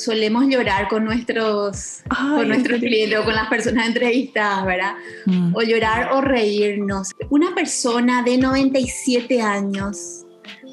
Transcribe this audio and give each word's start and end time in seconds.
solemos 0.00 0.46
llorar 0.46 0.88
con 0.88 1.04
nuestros, 1.04 2.02
con 2.08 2.48
nuestros 2.48 2.80
clientes 2.80 3.18
o 3.18 3.24
con 3.24 3.34
las 3.34 3.48
personas 3.48 3.86
entrevistadas, 3.86 4.64
¿verdad? 4.64 4.94
Mm. 5.26 5.54
O 5.54 5.62
llorar 5.62 6.12
o 6.12 6.20
reírnos. 6.20 7.10
Una 7.28 7.54
persona 7.54 8.22
de 8.22 8.38
97 8.38 9.40
años 9.42 10.24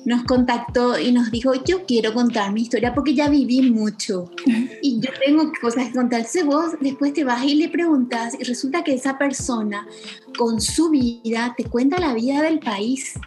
nos 0.06 0.24
contactó 0.24 0.98
y 0.98 1.12
nos 1.12 1.32
dijo, 1.32 1.54
yo 1.66 1.86
quiero 1.86 2.14
contar 2.14 2.54
mi 2.54 2.62
historia 2.62 2.94
porque 2.94 3.14
ya 3.14 3.28
viví 3.28 3.70
mucho 3.70 4.32
y 4.82 5.02
yo 5.02 5.12
tengo 5.26 5.52
cosas 5.60 5.88
que 5.88 5.94
contarse 5.94 6.44
vos 6.44 6.76
después 6.80 7.12
te 7.14 7.26
vas 7.26 7.44
y 7.44 7.56
le 7.56 7.68
preguntas 7.68 8.34
y 8.40 8.46
resulta 8.46 8.86
que 8.86 8.94
esa 8.94 9.18
persona 9.18 9.86
con 10.38 10.62
su 10.62 10.92
vida 10.92 11.54
te 11.58 11.66
cuenta 11.66 12.00
la 12.00 12.14
vida 12.14 12.42
del 12.42 12.60
país, 12.60 13.20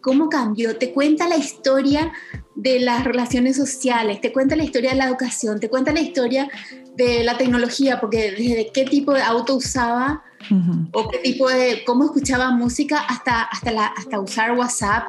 cómo 0.00 0.30
cambió, 0.30 0.78
te 0.78 0.94
cuenta 0.94 1.28
la 1.28 1.36
historia 1.36 2.10
de 2.54 2.80
las 2.80 3.04
relaciones 3.04 3.56
sociales, 3.56 4.20
te 4.20 4.32
cuenta 4.32 4.56
la 4.56 4.64
historia 4.64 4.90
de 4.90 4.96
la 4.96 5.06
educación, 5.06 5.60
te 5.60 5.68
cuenta 5.68 5.92
la 5.92 6.00
historia 6.00 6.48
de 6.96 7.24
la 7.24 7.36
tecnología, 7.36 8.00
porque 8.00 8.32
desde 8.32 8.70
qué 8.72 8.84
tipo 8.84 9.12
de 9.12 9.22
auto 9.22 9.56
usaba 9.56 10.22
o 10.92 11.08
qué 11.08 11.18
tipo 11.18 11.48
de, 11.48 11.82
cómo 11.86 12.04
escuchaba 12.04 12.50
música 12.50 13.00
hasta, 13.08 13.42
hasta, 13.42 13.72
la, 13.72 13.86
hasta 13.86 14.20
usar 14.20 14.52
WhatsApp. 14.52 15.08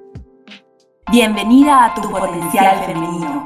Bienvenida 1.12 1.86
a 1.86 1.94
tu 1.94 2.10
potencial 2.10 2.86
femenino. 2.86 3.46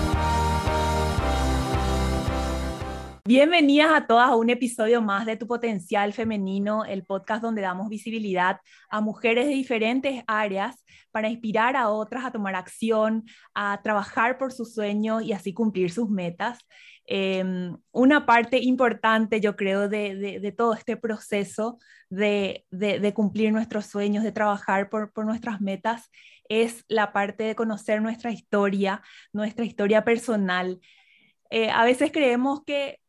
Bienvenidas 3.33 3.93
a 3.93 4.07
todas 4.07 4.27
a 4.27 4.35
un 4.35 4.49
episodio 4.49 5.01
más 5.01 5.25
de 5.25 5.37
Tu 5.37 5.47
Potencial 5.47 6.11
Femenino, 6.11 6.83
el 6.83 7.05
podcast 7.05 7.41
donde 7.41 7.61
damos 7.61 7.87
visibilidad 7.87 8.59
a 8.89 8.99
mujeres 8.99 9.47
de 9.47 9.53
diferentes 9.53 10.21
áreas 10.27 10.83
para 11.11 11.29
inspirar 11.29 11.77
a 11.77 11.87
otras 11.87 12.25
a 12.25 12.31
tomar 12.33 12.55
acción, 12.55 13.23
a 13.53 13.79
trabajar 13.83 14.37
por 14.37 14.51
sus 14.51 14.73
sueños 14.73 15.23
y 15.23 15.31
así 15.31 15.53
cumplir 15.53 15.91
sus 15.91 16.09
metas. 16.09 16.59
Em, 17.05 17.77
una 17.93 18.25
parte 18.25 18.59
importante, 18.59 19.39
yo 19.39 19.55
creo, 19.55 19.87
de, 19.87 20.53
todo 20.57 20.73
este 20.73 20.97
proceso 20.97 21.79
de, 22.09 22.65
cumplir 23.15 23.53
nuestros 23.53 23.85
sueños, 23.85 24.25
de 24.25 24.33
trabajar 24.33 24.89
por, 24.89 25.13
por 25.13 25.25
nuestras 25.25 25.61
metas, 25.61 26.11
es 26.49 26.83
la 26.89 27.13
parte 27.13 27.45
de 27.45 27.55
conocer 27.55 28.01
nuestra 28.01 28.29
historia, 28.29 29.01
nuestra 29.31 29.63
historia 29.63 30.03
personal. 30.03 30.81
Eh, 31.49 31.69
a 31.69 31.83
veces 31.85 32.11
creemos 32.11 32.63
que 32.65 33.00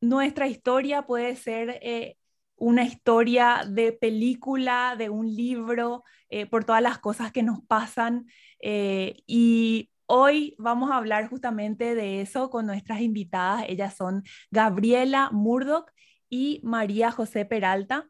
nuestra 0.00 0.46
historia 0.48 1.02
puede 1.02 1.36
ser 1.36 1.78
eh, 1.82 2.16
una 2.56 2.84
historia 2.84 3.64
de 3.68 3.92
película, 3.92 4.94
de 4.98 5.10
un 5.10 5.34
libro, 5.34 6.04
eh, 6.28 6.46
por 6.46 6.64
todas 6.64 6.82
las 6.82 6.98
cosas 6.98 7.32
que 7.32 7.42
nos 7.42 7.60
pasan. 7.66 8.26
Eh, 8.60 9.16
y 9.26 9.90
hoy 10.06 10.54
vamos 10.58 10.90
a 10.90 10.96
hablar 10.96 11.28
justamente 11.28 11.94
de 11.94 12.20
eso 12.20 12.50
con 12.50 12.66
nuestras 12.66 13.00
invitadas. 13.00 13.64
Ellas 13.68 13.96
son 13.96 14.24
Gabriela 14.50 15.30
Murdoch 15.32 15.90
y 16.28 16.60
María 16.64 17.10
José 17.10 17.44
Peralta. 17.44 18.08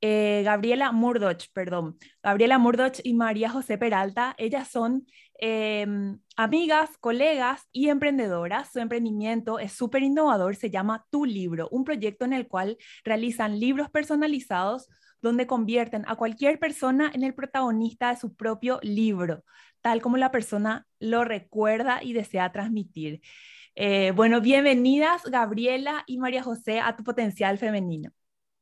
Gabriela 0.00 0.92
Murdoch, 0.92 1.48
perdón. 1.52 1.98
Gabriela 2.22 2.58
Murdoch 2.58 3.00
y 3.02 3.14
María 3.14 3.50
José 3.50 3.76
Peralta, 3.76 4.36
ellas 4.38 4.68
son 4.68 5.04
Em, 5.38 6.18
amigas, 6.36 6.90
colegas 6.98 7.62
y 7.72 7.88
emprendedoras. 7.88 8.72
Su 8.72 8.78
emprendimiento 8.78 9.58
es 9.58 9.72
súper 9.72 10.02
innovador, 10.02 10.56
se 10.56 10.70
llama 10.70 11.06
Tu 11.10 11.26
Libro, 11.26 11.68
un 11.70 11.84
proyecto 11.84 12.24
en 12.24 12.32
el 12.32 12.48
cual 12.48 12.78
realizan 13.04 13.60
libros 13.60 13.90
personalizados 13.90 14.88
donde 15.20 15.46
convierten 15.46 16.04
a 16.06 16.16
cualquier 16.16 16.58
persona 16.58 17.10
en 17.12 17.22
el 17.22 17.34
protagonista 17.34 18.10
de 18.10 18.16
su 18.16 18.34
propio 18.34 18.78
libro, 18.82 19.44
tal 19.80 20.00
como 20.00 20.16
la 20.16 20.30
persona 20.30 20.86
lo 21.00 21.24
recuerda 21.24 22.02
y 22.02 22.12
desea 22.12 22.52
transmitir. 22.52 23.20
Eh, 23.74 24.12
bueno, 24.12 24.40
bienvenidas 24.40 25.22
Gabriela 25.24 26.04
y 26.06 26.18
María 26.18 26.42
José 26.42 26.80
a 26.80 26.96
tu 26.96 27.04
potencial 27.04 27.58
femenino. 27.58 28.10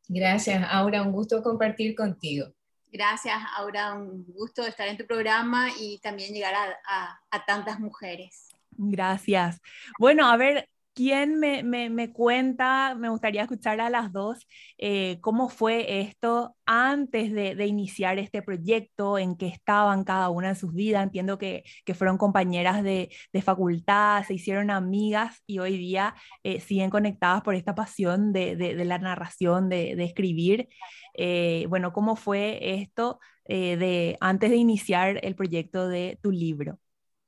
Gracias, 0.09 0.67
Aura, 0.71 1.03
un 1.03 1.12
gusto 1.12 1.43
compartir 1.43 1.95
contigo. 1.95 2.49
Gracias, 2.94 3.37
Aura, 3.56 3.93
un 3.94 4.25
gusto 4.25 4.65
estar 4.65 4.87
en 4.87 4.97
tu 4.97 5.05
programa 5.05 5.66
y 5.81 5.99
también 5.99 6.32
llegar 6.32 6.55
a, 6.87 7.44
tantas 7.44 7.81
mujeres. 7.81 8.50
Gracias. 8.71 9.60
Bueno, 9.99 10.31
a 10.31 10.37
ver, 10.37 10.69
¿quién 10.94 11.38
me, 11.38 12.12
cuenta? 12.12 12.94
Me 12.94 13.09
gustaría 13.09 13.43
escuchar 13.43 13.81
a 13.81 13.91
las 13.91 14.12
dos 14.12 14.47
eh, 14.78 15.19
cómo 15.21 15.49
fue 15.49 16.00
esto 16.00 16.56
antes 16.65 17.32
de, 17.32 17.66
iniciar 17.66 18.19
este 18.19 18.43
proyecto, 18.43 19.19
en 19.19 19.37
qué 19.37 19.49
estaban 19.49 20.05
cada 20.05 20.31
una 20.31 20.49
de 20.49 20.55
sus 20.55 20.72
vidas. 20.72 21.03
Entiendo 21.03 21.38
que, 21.38 21.65
fueron 21.94 22.19
compañeras 22.19 22.82
de, 22.82 23.10
facultad, 23.43 24.25
se 24.25 24.34
hicieron 24.34 24.71
amigas 24.71 25.43
y 25.47 25.59
hoy 25.59 25.77
día 25.77 26.15
eh, 26.43 26.60
siguen 26.60 26.91
conectadas 26.91 27.43
por 27.43 27.55
esta 27.55 27.75
pasión 27.75 28.32
de, 28.32 28.75
la 28.84 28.99
narración, 28.99 29.69
de, 29.69 29.93
escribir. 30.05 30.69
Eh, 31.16 31.66
bueno, 31.69 31.93
¿cómo 31.93 32.16
fue 32.16 32.75
esto 32.81 33.21
eh, 33.44 33.76
de 33.76 34.16
antes 34.21 34.50
de 34.50 34.56
iniciar 34.56 35.21
el 35.22 35.34
proyecto 35.34 35.88
de 35.88 36.19
tu 36.22 36.31
libro? 36.31 36.78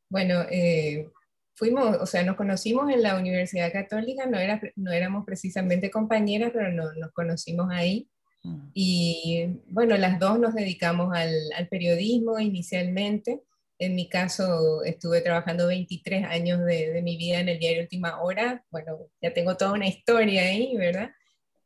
Bueno, 0.08 0.42
eh, 0.50 1.10
fuimos, 1.56 1.96
o 2.00 2.06
sea, 2.06 2.22
nos 2.22 2.36
conocimos 2.36 2.90
en 2.92 3.02
la 3.02 3.18
Universidad 3.18 3.72
Católica, 3.72 4.26
no, 4.26 4.38
era, 4.38 4.60
no 4.76 4.92
éramos 4.92 5.24
precisamente 5.24 5.90
compañeras, 5.90 6.52
pero 6.52 6.70
no, 6.70 6.92
nos 6.94 7.10
conocimos 7.12 7.68
ahí. 7.72 8.08
Mm. 8.44 8.68
Y 8.74 9.48
bueno, 9.68 9.96
las 9.96 10.20
dos 10.20 10.38
nos 10.38 10.54
dedicamos 10.54 11.12
al, 11.16 11.34
al, 11.56 11.68
periodismo 11.68 12.38
inicialmente. 12.38 13.42
En 13.78 13.94
mi 13.94 14.08
caso, 14.08 14.84
estuve 14.84 15.20
trabajando 15.20 15.66
23 15.66 16.24
años 16.26 16.64
de, 16.64 16.92
de, 16.92 17.02
mi 17.02 17.16
vida 17.16 17.40
en 17.40 17.48
el 17.48 17.58
diario 17.58 17.82
Última 17.82 18.20
Hora. 18.20 18.64
Bueno, 18.70 18.98
ya 19.20 19.34
tengo 19.34 19.56
toda 19.56 19.72
una 19.72 19.88
historia 19.88 20.42
ahí, 20.42 20.76
¿verdad? 20.76 21.10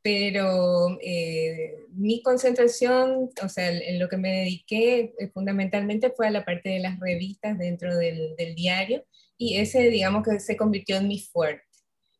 pero 0.02 0.98
eh, 1.02 1.84
mi 1.92 2.22
concentración, 2.22 3.30
o 3.42 3.48
sea, 3.48 3.70
en 3.70 3.98
lo 3.98 4.08
que 4.08 4.16
me 4.16 4.30
dediqué 4.30 5.14
eh, 5.18 5.28
fundamentalmente 5.28 6.10
fue 6.10 6.28
a 6.28 6.30
la 6.30 6.44
parte 6.44 6.70
de 6.70 6.80
las 6.80 6.98
revistas 6.98 7.58
dentro 7.58 7.96
del, 7.96 8.34
diario 8.54 9.04
y 9.40 9.56
ese, 9.56 9.88
digamos 9.88 10.22
que 10.22 10.38
se 10.38 10.56
convirtió 10.56 10.98
en 10.98 11.08
mi 11.08 11.18
fuerte. 11.18 11.64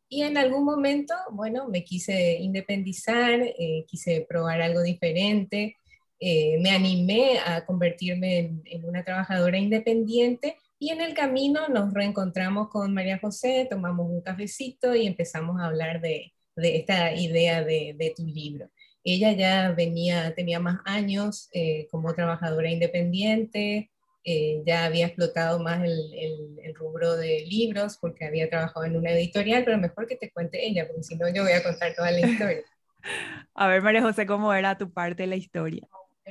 Y 0.09 0.23
en 0.23 0.37
algún 0.37 0.65
momento, 0.65 1.13
bueno, 1.31 1.69
me 1.69 1.83
quise 1.83 2.33
independizar, 2.39 3.39
eh, 3.41 3.85
quise 3.87 4.25
probar 4.27 4.61
algo 4.61 4.81
diferente, 4.81 5.77
me 6.19 6.69
animé 6.69 7.39
a 7.39 7.65
convertirme 7.65 8.37
en, 8.37 8.61
en 8.65 8.85
una 8.85 9.03
trabajadora 9.03 9.57
independiente 9.57 10.55
y 10.77 10.89
en 10.89 11.01
el 11.01 11.13
camino 11.13 11.67
nos 11.67 11.93
reencontramos 11.93 12.69
con 12.69 12.93
María 12.93 13.19
José, 13.19 13.67
tomamos 13.69 14.09
un 14.09 14.21
cafecito 14.21 14.95
y 14.95 15.07
empezamos 15.07 15.61
a 15.61 15.65
hablar 15.65 16.01
de, 16.01 16.33
de 16.55 16.77
esta 16.77 17.13
idea 17.13 17.63
de, 17.63 18.13
tu 18.15 18.25
libro. 18.25 18.69
Ella 19.03 19.31
ya 19.33 19.71
venía, 19.71 20.33
tenía 20.35 20.59
más 20.59 20.79
años 20.85 21.49
eh, 21.53 21.87
como 21.91 22.13
trabajadora 22.13 22.69
independiente, 22.69 23.91
eh, 24.23 24.61
ya 24.65 24.85
había 24.85 25.07
explotado 25.07 25.59
más 25.59 25.83
el, 25.83 26.59
el, 26.63 26.75
rubro 26.75 27.15
de 27.15 27.45
libros 27.47 27.97
porque 27.99 28.25
había 28.25 28.49
trabajado 28.49 28.85
en 28.85 28.95
una 28.95 29.11
editorial, 29.11 29.63
pero 29.63 29.77
mejor 29.77 30.07
que 30.07 30.15
te 30.15 30.31
cuente 30.31 30.65
ella, 30.65 30.87
porque 30.87 31.03
si 31.03 31.15
no 31.15 31.27
yo 31.33 31.43
voy 31.43 31.51
a 31.51 31.63
contar 31.63 31.93
toda 31.93 32.11
la 32.11 32.19
historia. 32.19 32.63
A 33.53 33.67
ver, 33.67 33.81
María 33.81 34.01
José, 34.01 34.25
¿cómo 34.25 34.53
era 34.53 34.77
tu 34.77 34.91
parte 34.91 35.23
de 35.23 35.27
la 35.27 35.35
historia? 35.35 35.87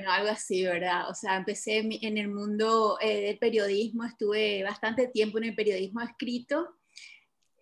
algo 0.07 0.29
así, 0.29 0.63
¿verdad? 0.63 1.09
O 1.09 1.13
sea, 1.13 1.37
empecé 1.37 1.77
en 1.77 2.17
el 2.17 2.27
mundo 2.27 2.97
eh, 3.01 3.21
del 3.21 3.37
periodismo, 3.37 4.03
estuve 4.03 4.63
bastante 4.63 5.07
tiempo 5.07 5.37
en 5.37 5.43
el 5.43 5.55
periodismo 5.55 6.01
escrito 6.01 6.75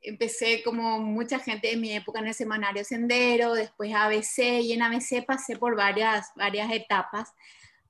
empecé 0.01 0.63
como 0.63 0.99
mucha 0.99 1.39
gente 1.39 1.73
en 1.73 1.81
mi 1.81 1.93
época 1.93 2.19
en 2.19 2.27
el 2.27 2.33
semanario 2.33 2.83
Sendero, 2.83 3.53
después 3.53 3.93
ABC 3.93 4.61
y 4.61 4.73
en 4.73 4.81
ABC 4.81 5.25
pasé 5.25 5.57
por 5.57 5.75
varias, 5.75 6.31
varias 6.35 6.71
etapas, 6.71 7.33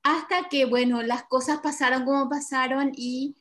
hasta 0.04 0.50
que, 0.50 0.66
bueno, 0.66 1.02
las 1.02 1.24
cosas 1.24 1.60
pasaron 1.60 2.06
como 2.06 2.30
pasaron 2.30 2.92
y 2.96 3.36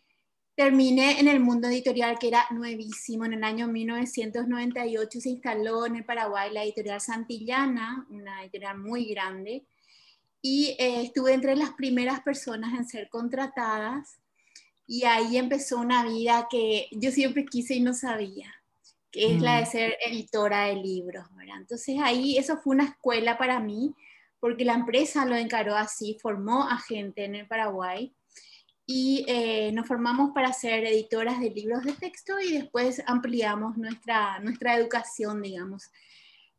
terminé 0.55 1.21
en 1.21 1.29
el 1.29 1.39
mundo 1.41 1.69
editorial 1.69 2.19
que 2.19 2.29
era 2.29 2.47
nuevísimo. 2.51 3.25
En 3.25 3.35
el 3.35 3.45
año 3.45 3.69
1998 3.69 5.21
se 5.21 5.31
instaló 5.31 5.87
en 5.87 5.97
el 5.97 6.05
Paraguay 6.05 6.53
la 6.53 6.65
editorial 6.65 7.01
Santillana, 7.01 8.07
una 8.11 8.43
editorial 8.43 8.79
muy 8.79 9.07
grande, 9.07 9.65
y 10.43 10.77
eh, 10.79 11.03
estuve 11.03 11.33
entre 11.33 11.55
las 11.57 11.71
primeras 11.71 12.21
personas 12.21 12.77
en 12.79 12.89
ser 12.89 13.09
contratadas. 13.09 14.19
Y 14.87 15.05
ahí 15.05 15.37
empezó 15.37 15.79
una 15.79 16.05
vida 16.05 16.49
que 16.51 16.89
yo 16.93 17.13
siempre 17.13 17.45
quise 17.45 17.75
y 17.75 17.81
no 17.81 17.95
sabía 17.95 18.53
que 19.11 19.35
es 19.35 19.41
la 19.41 19.57
de 19.57 19.63
mm. 19.63 19.67
ser 19.67 19.97
editora 20.05 20.67
de 20.67 20.77
libros, 20.77 21.27
Entonces 21.59 21.99
ahí 22.03 22.37
eso 22.37 22.59
fue 22.59 22.75
una 22.75 22.85
escuela 22.85 23.39
para 23.39 23.59
mí, 23.61 23.95
porque 24.41 24.65
la 24.65 24.75
empresa 24.75 25.25
lo 25.25 25.37
encaró 25.37 25.77
así, 25.77 26.19
formó 26.21 26.65
a 26.69 26.79
gente 26.79 27.25
en 27.25 27.35
el 27.35 27.47
Paraguay 27.47 28.15
y 28.91 29.23
eh, 29.29 29.71
nos 29.73 29.87
formamos 29.87 30.31
para 30.33 30.51
ser 30.55 30.87
editoras 30.87 31.39
de 31.41 31.51
libros 31.51 31.85
de 31.85 31.93
texto 31.93 32.41
y 32.41 32.55
después 32.55 33.03
ampliamos 33.07 33.77
nuestra, 33.77 34.39
nuestra 34.39 34.77
educación, 34.77 35.43
digamos. 35.43 35.91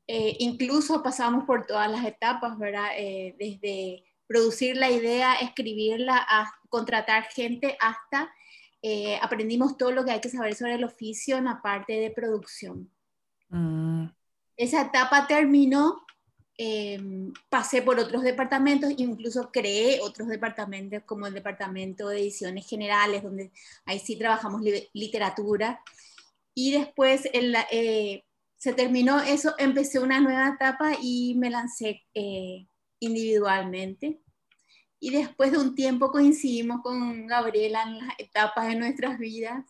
Eh, 0.06 0.36
incluso 0.38 1.02
pasamos 1.02 1.46
por 1.46 1.66
todas 1.66 1.90
las 1.90 2.06
etapas, 2.06 2.56
¿verdad? 2.60 2.90
Eh, 2.98 3.36
desde 3.40 4.04
producir 4.28 4.78
la 4.78 4.92
idea, 4.92 5.34
escribirla, 5.36 6.18
a 6.18 6.52
contratar 6.70 7.24
gente, 7.24 7.76
hasta 7.80 8.32
aprendimos 9.22 9.76
todo 9.76 9.92
lo 9.92 10.06
que 10.06 10.12
hay 10.12 10.22
que 10.22 10.30
saber 10.30 10.56
sobre 10.56 10.76
el 10.76 10.86
oficio 10.86 11.36
en 11.36 11.46
la 11.46 11.62
parte 11.62 11.94
de 11.94 12.12
producción. 12.12 12.90
Mm. 13.50 14.06
Esa 14.56 14.84
etapa 14.84 15.26
terminó 15.28 16.06
Em, 16.62 17.32
pasé 17.48 17.82
por 17.82 17.98
otros 18.00 18.22
departamentos, 18.22 18.92
incluso 18.98 19.50
creé 19.50 20.02
otros 20.02 20.28
departamentos 20.28 21.02
como 21.06 21.26
el 21.26 21.34
departamento 21.34 22.10
de 22.10 22.20
ediciones 22.20 22.68
generales, 22.68 23.24
donde 23.24 23.54
ahí 23.86 23.98
sí 24.00 24.18
trabajamos 24.18 24.62
literatura. 24.94 25.82
Y 26.54 26.74
después 26.74 27.30
eh, 27.34 28.26
se 28.58 28.74
terminó 28.74 29.22
eso, 29.22 29.56
empecé 29.58 30.00
una 30.00 30.20
nueva 30.20 30.50
etapa 30.50 30.98
y 31.02 31.36
me 31.38 31.50
lancé 31.50 32.04
eh, 32.14 32.68
individualmente. 33.00 34.20
Y 35.00 35.12
después 35.12 35.54
de 35.54 35.60
un 35.60 35.76
tiempo 35.76 36.12
coincidimos 36.12 36.82
con 36.82 37.26
Gabriela 37.28 37.84
en 37.84 38.00
las 38.00 38.20
etapas 38.20 38.68
de 38.68 38.76
nuestras 38.76 39.18
vidas. 39.18 39.66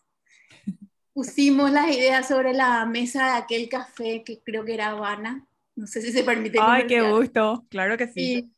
Pusimos 1.14 1.72
las 1.72 1.90
ideas 1.96 2.28
sobre 2.28 2.54
la 2.54 2.84
mesa 2.88 3.26
de 3.26 3.38
aquel 3.44 3.70
café 3.70 4.24
que 4.24 4.42
creo 4.42 4.66
que 4.66 4.74
era 4.74 4.90
Habana 4.90 5.49
no 5.80 5.88
sé 5.88 6.02
si 6.02 6.12
se 6.12 6.24
permite. 6.24 6.60
Ay, 6.62 6.88
qué 6.88 7.02
gusto, 7.02 7.66
claro 7.70 7.98
que 7.98 8.08
sí. 8.08 8.52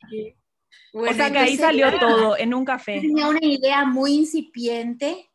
o 0.92 1.14
sea 1.14 1.32
que 1.32 1.38
ahí 1.38 1.56
salió 1.56 1.98
todo, 2.00 2.36
en 2.36 2.54
un 2.54 2.66
café. 2.66 3.00
Tenía 3.00 3.28
una 3.28 3.46
idea 3.46 3.86
muy 3.86 4.14
incipiente, 4.14 5.30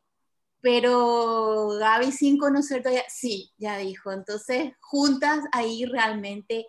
pero 0.61 1.69
Gaby 1.79 2.11
sin 2.11 2.39
conocer 2.39 2.83
todavía, 2.83 3.05
sí, 3.09 3.53
ya 3.57 3.79
dijo. 3.79 4.11
Entonces, 4.11 4.73
juntas 4.81 5.45
ahí 5.53 5.85
realmente 5.85 6.67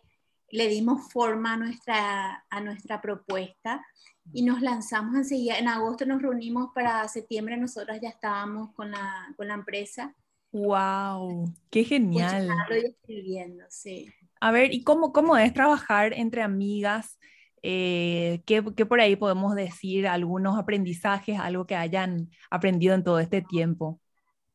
le 0.51 0.67
dimos 0.67 1.11
forma 1.11 1.53
a 1.53 1.57
nuestra, 1.57 2.45
a 2.47 2.61
nuestra 2.61 3.01
propuesta 3.01 3.83
y 4.31 4.43
nos 4.43 4.61
lanzamos 4.61 5.15
enseguida. 5.15 5.57
En 5.57 5.67
agosto 5.67 6.05
nos 6.05 6.21
reunimos 6.21 6.69
para 6.75 7.07
septiembre, 7.07 7.57
nosotras 7.57 7.99
ya 7.99 8.09
estábamos 8.09 8.71
con 8.75 8.91
la, 8.91 9.33
con 9.35 9.47
la 9.47 9.55
empresa. 9.55 10.15
¡Wow! 10.51 11.51
¡Qué 11.71 11.83
genial! 11.83 12.49
Y 12.69 12.85
escribiendo, 12.85 13.65
sí. 13.69 14.13
A 14.39 14.51
ver, 14.51 14.73
¿y 14.73 14.83
cómo, 14.83 15.11
cómo 15.11 15.37
es 15.37 15.53
trabajar 15.53 16.13
entre 16.13 16.41
amigas? 16.41 17.17
Eh, 17.63 18.41
¿qué, 18.45 18.63
¿qué, 18.75 18.85
por 18.85 19.01
ahí 19.01 19.15
podemos 19.15 19.55
decir? 19.55 20.07
¿Algunos 20.07 20.57
aprendizajes, 20.57 21.39
algo 21.39 21.65
que 21.65 21.75
hayan 21.75 22.29
aprendido 22.49 22.95
en 22.95 23.03
todo 23.03 23.19
este 23.19 23.41
tiempo? 23.41 23.99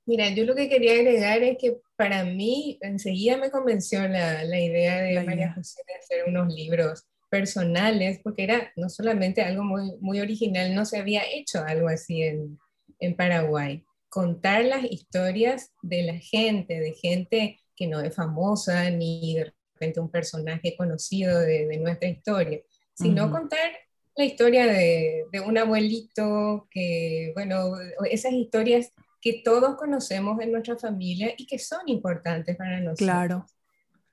Mira, 0.05 0.31
yo 0.31 0.45
lo 0.45 0.55
que 0.55 0.69
quería 0.69 0.95
agregar 0.95 1.43
es 1.43 1.59
que 1.59 1.79
para 1.97 2.25
mí 2.25 2.79
enseguida 2.81 3.37
me 3.37 3.51
convenció 3.51 4.07
la, 4.09 4.45
la 4.45 4.61
idea 4.61 5.01
de 5.01 5.23
María 5.23 5.53
José 5.55 5.81
de 5.87 5.95
hacer 5.95 6.29
unos 6.29 6.53
libros 6.53 7.05
personales, 7.31 8.21
porque 8.23 8.45
era 8.45 8.73
no 8.77 8.89
solamente 8.89 9.43
algo 9.43 9.65
muy, 9.65 9.93
muy 10.01 10.21
original, 10.21 10.75
no 10.75 10.85
se 10.85 10.99
había 10.99 11.23
hecho 11.33 11.63
algo 11.65 11.89
así 11.89 12.23
en, 12.23 12.59
en 12.99 13.17
Paraguay. 13.17 13.85
Contar 14.09 14.65
las 14.65 14.85
historias 14.85 15.73
de 15.83 16.03
la 16.03 16.19
gente, 16.19 16.79
de 16.79 16.93
gente 16.93 17.61
que 17.77 17.87
no 17.87 18.01
es 18.01 18.15
famosa 18.15 18.91
ni 18.91 19.37
de 19.37 19.55
un 20.01 20.11
personaje 20.11 20.75
conocido 20.77 21.41
de, 21.41 21.79
nuestra 21.79 22.09
historia, 22.09 22.61
sino 22.95 23.31
contar 23.31 23.73
la 24.17 24.25
historia 24.25 24.67
de, 24.67 25.25
un 25.47 25.59
abuelito, 25.59 26.69
que, 26.71 27.33
bueno, 27.35 27.75
esas 28.11 28.33
historias 28.33 28.93
que 29.21 29.43
todos 29.45 29.77
conocemos 29.77 30.41
en 30.41 30.53
nuestra 30.53 30.77
familia 30.77 31.33
y 31.37 31.47
que 31.47 31.59
son 31.59 31.81
importantes 31.87 32.57
para 32.57 32.81
nosotros. 32.81 32.99
Claro. 32.99 33.47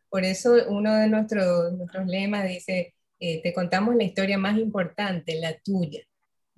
Por 0.10 0.24
eso 0.24 0.56
uno 0.70 0.96
de 0.96 1.08
nuestros, 1.08 1.74
nuestros 1.74 2.08
lemas 2.08 2.48
dice, 2.48 2.96
eh, 3.20 3.42
te 3.42 3.54
contamos 3.54 3.96
la 3.96 4.04
historia 4.04 4.38
más 4.38 4.58
importante, 4.58 5.40
la 5.40 5.58
tuya. 5.60 6.02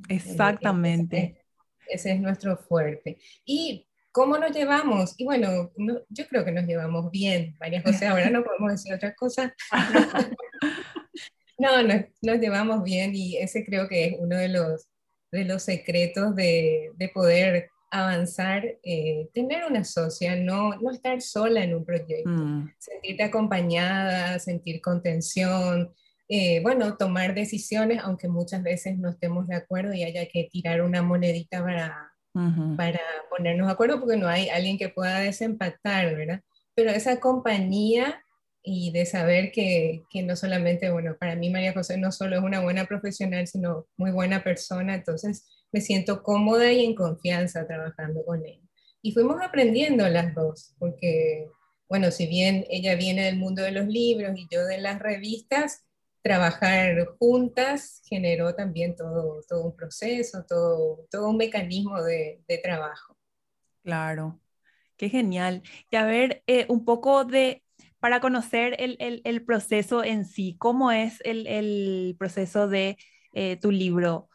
Exactamente. 0.08 1.44
ese 1.88 2.12
es 2.12 2.20
nuestro 2.20 2.58
fuerte. 2.58 3.18
Y 3.46 3.88
¿Cómo 4.12 4.38
nos 4.38 4.52
llevamos? 4.52 5.16
Y 5.18 5.24
bueno, 5.24 5.72
yo 6.10 6.28
creo 6.28 6.44
que 6.44 6.52
nos 6.52 6.66
llevamos 6.66 7.10
bien, 7.12 7.56
María 7.60 7.82
José, 7.82 8.08
ahora 8.08 8.30
no 8.30 8.44
podemos 8.44 8.72
decir 8.72 8.94
otra 8.94 9.16
cosa. 9.16 9.56
no, 11.58 11.82
nos, 11.84 12.02
nos, 12.22 12.40
llevamos 12.40 12.84
bien 12.84 13.16
y 13.16 13.38
ese 13.38 13.66
creo 13.66 13.88
que 13.88 14.06
es 14.06 14.16
uno 14.20 14.36
de 14.36 14.50
los, 14.50 14.88
de 15.32 15.46
los 15.46 15.64
secretos 15.64 16.36
de, 16.36 16.92
de 16.96 17.10
poder 17.10 17.70
avanzar, 17.92 18.66
eh, 18.84 19.30
tener 19.34 19.66
una 19.66 19.84
socia, 19.84 20.36
no, 20.36 20.76
no 20.76 20.92
estar 20.92 21.22
sola 21.22 21.64
en 21.64 21.76
un 21.76 21.86
proyecto, 21.86 22.30
mm. 22.30 22.74
sentirte 22.80 23.24
acompañada, 23.24 24.40
sentir 24.40 24.82
contención, 24.82 25.94
eh, 26.30 26.62
bueno, 26.62 26.96
tomar 26.96 27.36
decisiones, 27.36 28.00
aunque 28.02 28.30
muchas 28.30 28.64
veces 28.64 28.98
no 28.98 29.10
estemos 29.10 29.48
de 29.48 29.56
acuerdo 29.56 29.94
y 29.94 30.04
haya 30.04 30.26
que 30.28 30.48
tirar 30.50 30.82
una 30.82 31.02
monedita 31.02 31.62
para 31.62 32.11
para 32.34 33.00
ponernos 33.30 33.68
de 33.68 33.74
acuerdo 33.74 34.00
porque 34.00 34.18
no 34.18 34.28
hay 34.28 34.50
alguien 34.50 34.78
que 34.78 34.90
pueda 34.90 35.20
desempatar, 35.20 36.16
¿verdad? 36.16 36.42
Pero 36.76 36.92
esa 36.92 37.20
compañía 37.20 38.24
y 38.64 38.92
de 38.92 39.06
saber 39.06 39.52
que, 39.52 40.04
que, 40.12 40.22
no 40.22 40.36
solamente, 40.36 40.92
bueno, 40.92 41.18
para 41.20 41.36
mí 41.36 41.50
María 41.50 41.74
José 41.74 41.98
no 41.98 42.12
solo 42.12 42.38
es 42.38 42.44
una 42.44 42.62
buena 42.62 42.86
profesional, 42.86 43.48
sino 43.48 43.88
muy 43.98 44.12
buena 44.12 44.44
persona, 44.44 44.96
entonces 44.96 45.48
me 45.72 45.82
siento 45.82 46.22
cómoda 46.22 46.72
y 46.72 46.86
en 46.86 46.96
confianza 46.96 47.66
trabajando 47.68 48.24
con 48.24 48.46
ella. 48.46 48.62
Y 49.02 49.14
fuimos 49.14 49.42
aprendiendo 49.42 50.08
las 50.10 50.36
dos, 50.36 50.76
porque, 50.78 51.48
bueno, 51.90 52.12
si 52.12 52.28
bien 52.28 52.66
ella 52.70 52.96
viene 52.96 53.24
del 53.24 53.38
mundo 53.38 53.64
de 53.64 53.72
los 53.72 53.88
libros 53.88 54.38
y 54.38 54.48
yo 54.52 54.64
de 54.66 54.78
las 54.78 55.00
revistas, 55.00 55.86
trabajar 56.22 57.08
juntas 57.20 58.02
generó 58.08 58.54
también 58.56 58.96
todo, 58.96 59.42
todo 59.48 59.66
un 59.66 59.76
proceso, 59.76 60.46
todo, 60.48 61.06
todo 61.10 61.30
un 61.30 61.38
mecanismo 61.38 62.02
de, 62.02 62.44
trabajo. 62.64 63.18
Claro, 63.84 64.40
qué 64.98 65.10
genial. 65.10 65.64
Y 65.90 65.96
a 65.96 66.06
ver, 66.06 66.44
eh, 66.48 66.66
un 66.70 66.86
poco 66.86 67.26
de, 67.26 67.64
para 68.00 68.20
conocer 68.20 68.76
el, 68.80 68.98
el, 69.00 69.22
el, 69.26 69.44
proceso 69.44 70.04
en 70.04 70.26
sí, 70.26 70.56
¿cómo 70.60 70.92
es 70.92 71.20
el, 71.24 71.48
el 71.48 72.16
proceso 72.18 72.68
de 72.68 72.98
eh, 73.34 73.58
tu 73.58 73.72
libro? 73.72 74.30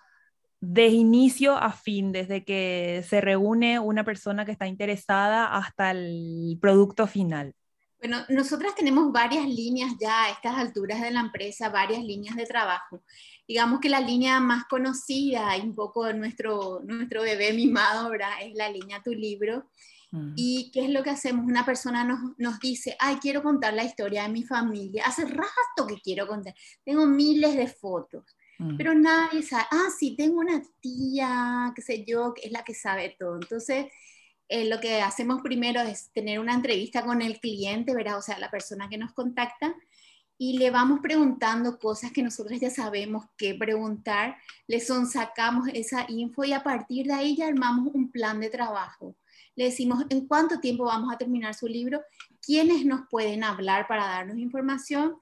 De 0.61 0.89
inicio 0.89 1.57
a 1.57 1.73
fin, 1.73 2.13
desde 2.13 2.45
que 2.45 3.05
se 3.07 3.21
reúne 3.21 3.79
una 3.79 4.05
persona 4.05 4.45
que 4.45 4.53
está 4.53 4.67
interesada 4.67 5.55
hasta 5.55 5.91
el 5.93 6.59
producto 6.61 7.07
final. 7.07 7.55
Bueno, 7.99 8.25
nosotras 8.29 8.75
tenemos 8.75 9.11
varias 9.11 9.49
líneas 9.49 9.93
ya 9.99 10.25
a 10.25 10.31
estas 10.31 10.57
alturas 10.57 11.01
de 11.01 11.11
la 11.11 11.21
empresa, 11.21 11.71
varias 11.71 12.03
líneas 12.05 12.37
de 12.37 12.45
trabajo. 12.45 13.03
Digamos 13.49 13.81
que 13.81 13.89
la 13.89 14.01
línea 14.01 14.39
más 14.39 14.65
conocida 14.65 15.57
y 15.57 15.63
un 15.63 15.75
poco 15.75 16.13
nuestro, 16.13 16.83
nuestro 16.85 17.23
bebé 17.23 17.53
mimado, 17.55 18.11
¿verdad? 18.11 18.33
Es 18.43 18.55
la 18.55 18.69
línea 18.69 19.03
Tu 19.03 19.13
Libro. 19.13 19.71
Mm. 20.11 20.35
¿Y 20.37 20.71
qué 20.73 20.85
es 20.85 20.91
lo 20.91 21.03
que 21.03 21.11
hacemos? 21.11 21.47
Una 21.47 21.65
persona 21.65 22.05
nos, 22.05 22.21
nos, 22.39 22.61
dice, 22.61 22.97
ay, 22.99 23.17
quiero 23.17 23.43
contar 23.43 23.73
la 23.73 23.85
historia 23.85 24.25
de 24.25 24.29
mi 24.29 24.45
familia. 24.45 25.05
Hace 25.07 25.25
rato 25.25 25.87
que 25.89 26.01
quiero 26.03 26.27
contar. 26.27 26.55
Tengo 26.85 27.07
miles 27.07 27.57
de 27.57 27.67
fotos, 27.67 28.25
mm. 28.59 28.77
pero 28.77 28.95
nadie 28.95 29.43
sabe. 29.43 29.65
Ah, 29.71 29.89
sí, 29.97 30.15
tengo 30.17 30.41
una 30.41 30.61
tía, 30.81 31.73
qué 31.75 31.83
sé 31.83 32.05
yo, 32.05 32.35
que 32.35 32.47
es 32.47 32.53
la 32.53 32.63
que 32.63 32.75
sabe 32.75 33.17
todo. 33.19 33.37
Entonces, 33.37 33.87
eh, 34.49 34.65
lo 34.67 34.81
que 34.81 35.01
hacemos 35.03 35.43
primero 35.43 35.81
es 35.81 36.11
tener 36.13 36.39
una 36.39 36.55
entrevista 36.55 37.05
con 37.05 37.21
el 37.23 37.41
cliente, 37.41 37.95
¿verdad? 37.95 38.19
O 38.19 38.23
sea, 38.23 38.39
la 38.39 38.51
persona 38.51 38.89
que 38.89 38.99
nos 38.99 39.13
contacta, 39.13 39.75
y 40.39 40.59
le 40.59 40.71
vamos 40.71 41.01
preguntando 41.01 41.79
cosas 41.79 42.13
que 42.13 42.23
nosotros 42.23 42.61
ya 42.61 42.71
sabemos 42.71 43.25
qué 43.39 43.55
preguntar, 43.55 44.37
le 44.67 44.81
sacamos 44.81 45.69
esa 45.73 46.05
info 46.09 46.45
y 46.45 46.53
a 46.53 46.63
partir 46.63 47.07
de 47.07 47.15
ahí 47.15 47.37
ya 47.37 47.49
armamos 47.49 47.95
un 47.95 48.11
plan 48.11 48.39
de 48.41 48.51
trabajo. 48.51 49.17
Le 49.55 49.65
decimos 49.65 50.05
en 50.11 50.27
cuánto 50.27 50.61
tiempo 50.61 50.85
vamos 50.85 51.13
a 51.13 51.17
terminar 51.17 51.55
su 51.55 51.67
libro, 51.67 52.03
quiénes 52.43 52.85
nos 52.85 53.09
pueden 53.09 53.45
hablar 53.45 53.89
para 53.89 54.05
darnos 54.05 54.37
información 54.37 55.17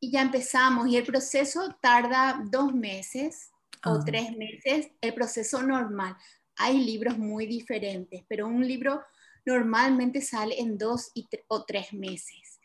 y 0.00 0.10
ya 0.10 0.22
empezamos. 0.22 0.88
Y 0.88 0.96
el 0.96 1.04
proceso 1.04 1.76
tarda 1.80 2.42
dos 2.50 2.74
meses 2.74 3.50
o 3.84 3.94
ah. 3.94 4.02
tres 4.04 4.36
meses, 4.36 4.90
el 5.00 5.14
proceso 5.14 5.62
normal 5.62 6.16
hay 6.60 6.78
libros 6.84 7.18
muy 7.18 7.46
diferentes, 7.46 8.22
pero 8.28 8.46
un 8.46 8.66
libro 8.66 9.00
normalmente 9.46 10.20
sale 10.20 10.60
en 10.60 10.76
dos 10.76 11.10
o 11.48 11.64
tres 11.64 11.92
meses. 11.92 12.60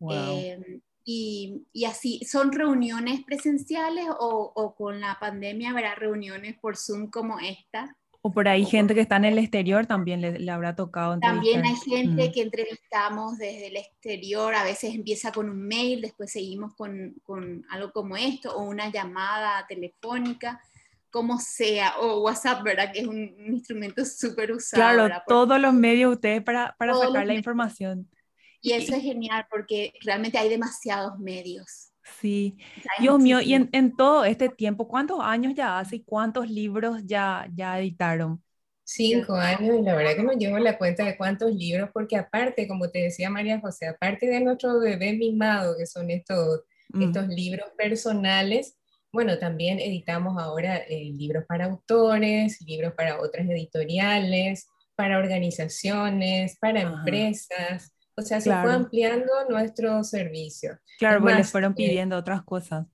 Em, 0.00 0.80
y, 1.04 1.64
así, 1.86 2.20
¿son 2.26 2.52
reuniones 2.52 3.24
presenciales 3.24 4.06
o, 4.20 4.74
con 4.76 5.00
la 5.00 5.18
pandemia 5.18 5.70
habrá 5.70 5.94
reuniones 5.94 6.56
por 6.60 6.76
Zoom 6.76 7.10
como 7.10 7.40
esta? 7.40 7.96
O 8.20 8.30
por 8.30 8.48
ahí 8.48 8.66
gente 8.66 8.94
que 8.94 9.00
está 9.00 9.16
en 9.16 9.24
el 9.24 9.38
exterior 9.38 9.86
también 9.86 10.20
le, 10.20 10.50
habrá 10.50 10.76
tocado. 10.76 11.18
También 11.18 11.64
hay 11.64 11.76
gente 11.76 12.28
mm. 12.28 12.32
que 12.32 12.42
entrevistamos 12.42 13.38
desde 13.38 13.68
el 13.68 13.76
exterior, 13.76 14.54
a 14.54 14.64
veces 14.64 14.94
empieza 14.94 15.32
con 15.32 15.48
un 15.48 15.66
mail, 15.66 16.02
después 16.02 16.30
seguimos 16.30 16.74
con, 16.74 17.14
con 17.22 17.64
algo 17.70 17.92
como 17.92 18.16
esto, 18.16 18.54
o 18.54 18.64
una 18.64 18.92
llamada 18.92 19.66
telefónica 19.66 20.60
como 21.10 21.38
sea, 21.38 21.98
o 22.00 22.22
WhatsApp, 22.22 22.62
¿verdad? 22.62 22.92
Que 22.92 23.00
es 23.00 23.06
un, 23.06 23.34
instrumento 23.46 24.04
súper 24.04 24.52
usado. 24.52 25.06
Claro, 25.06 25.22
todos 25.26 25.60
los 25.60 25.72
medios 25.72 26.14
ustedes 26.14 26.42
para, 26.42 26.74
para 26.78 26.94
sacar 26.94 27.26
la 27.26 27.34
información. 27.34 28.08
Y 28.60 28.72
eso 28.72 28.94
es 28.94 29.02
genial 29.02 29.46
porque 29.50 29.92
realmente 30.02 30.38
hay 30.38 30.48
demasiados 30.48 31.18
medios. 31.18 31.92
Sí, 32.20 32.56
Dios 33.00 33.20
mío, 33.20 33.40
y 33.40 33.54
en, 33.54 33.68
en, 33.72 33.94
todo 33.94 34.24
este 34.24 34.48
tiempo, 34.48 34.88
¿cuántos 34.88 35.20
años 35.20 35.54
ya 35.54 35.78
hace 35.78 35.96
y 35.96 36.02
cuántos 36.02 36.48
libros 36.50 37.02
ya, 37.04 37.46
ya 37.54 37.78
editaron? 37.78 38.42
Cinco 38.82 39.34
años, 39.34 39.76
y 39.78 39.82
la 39.82 39.94
verdad 39.94 40.16
que 40.16 40.22
no 40.22 40.32
llevo 40.32 40.58
la 40.58 40.78
cuenta 40.78 41.04
de 41.04 41.16
cuántos 41.18 41.54
libros, 41.54 41.90
porque 41.92 42.16
aparte, 42.16 42.66
como 42.66 42.88
te 42.90 43.00
decía 43.00 43.28
María 43.28 43.60
José, 43.60 43.86
aparte 43.86 44.26
de 44.26 44.40
nuestro 44.40 44.80
bebé 44.80 45.12
mimado, 45.12 45.76
que 45.76 45.84
son 45.84 46.10
estos, 46.10 46.62
estos 46.98 47.28
libros 47.28 47.68
personales, 47.76 48.78
bueno, 49.12 49.38
también 49.38 49.78
editamos 49.78 50.40
ahora 50.42 50.76
eh, 50.76 51.12
libros 51.14 51.44
para 51.46 51.66
autores, 51.66 52.60
libros 52.62 52.92
para 52.94 53.20
otras 53.20 53.48
editoriales, 53.48 54.68
para 54.96 55.18
organizaciones, 55.18 56.58
para 56.60 56.82
empresas. 56.82 57.92
O 58.16 58.22
sea, 58.22 58.40
se 58.40 58.50
fue 58.50 58.72
ampliando 58.72 59.32
nuestro 59.48 60.02
servicio. 60.02 60.78
Claro, 60.98 61.20
pues 61.20 61.36
les 61.36 61.50
fueron 61.50 61.72
eh, 61.72 61.76
pidiendo 61.76 62.16
otras 62.16 62.42
cosas. 62.42 62.86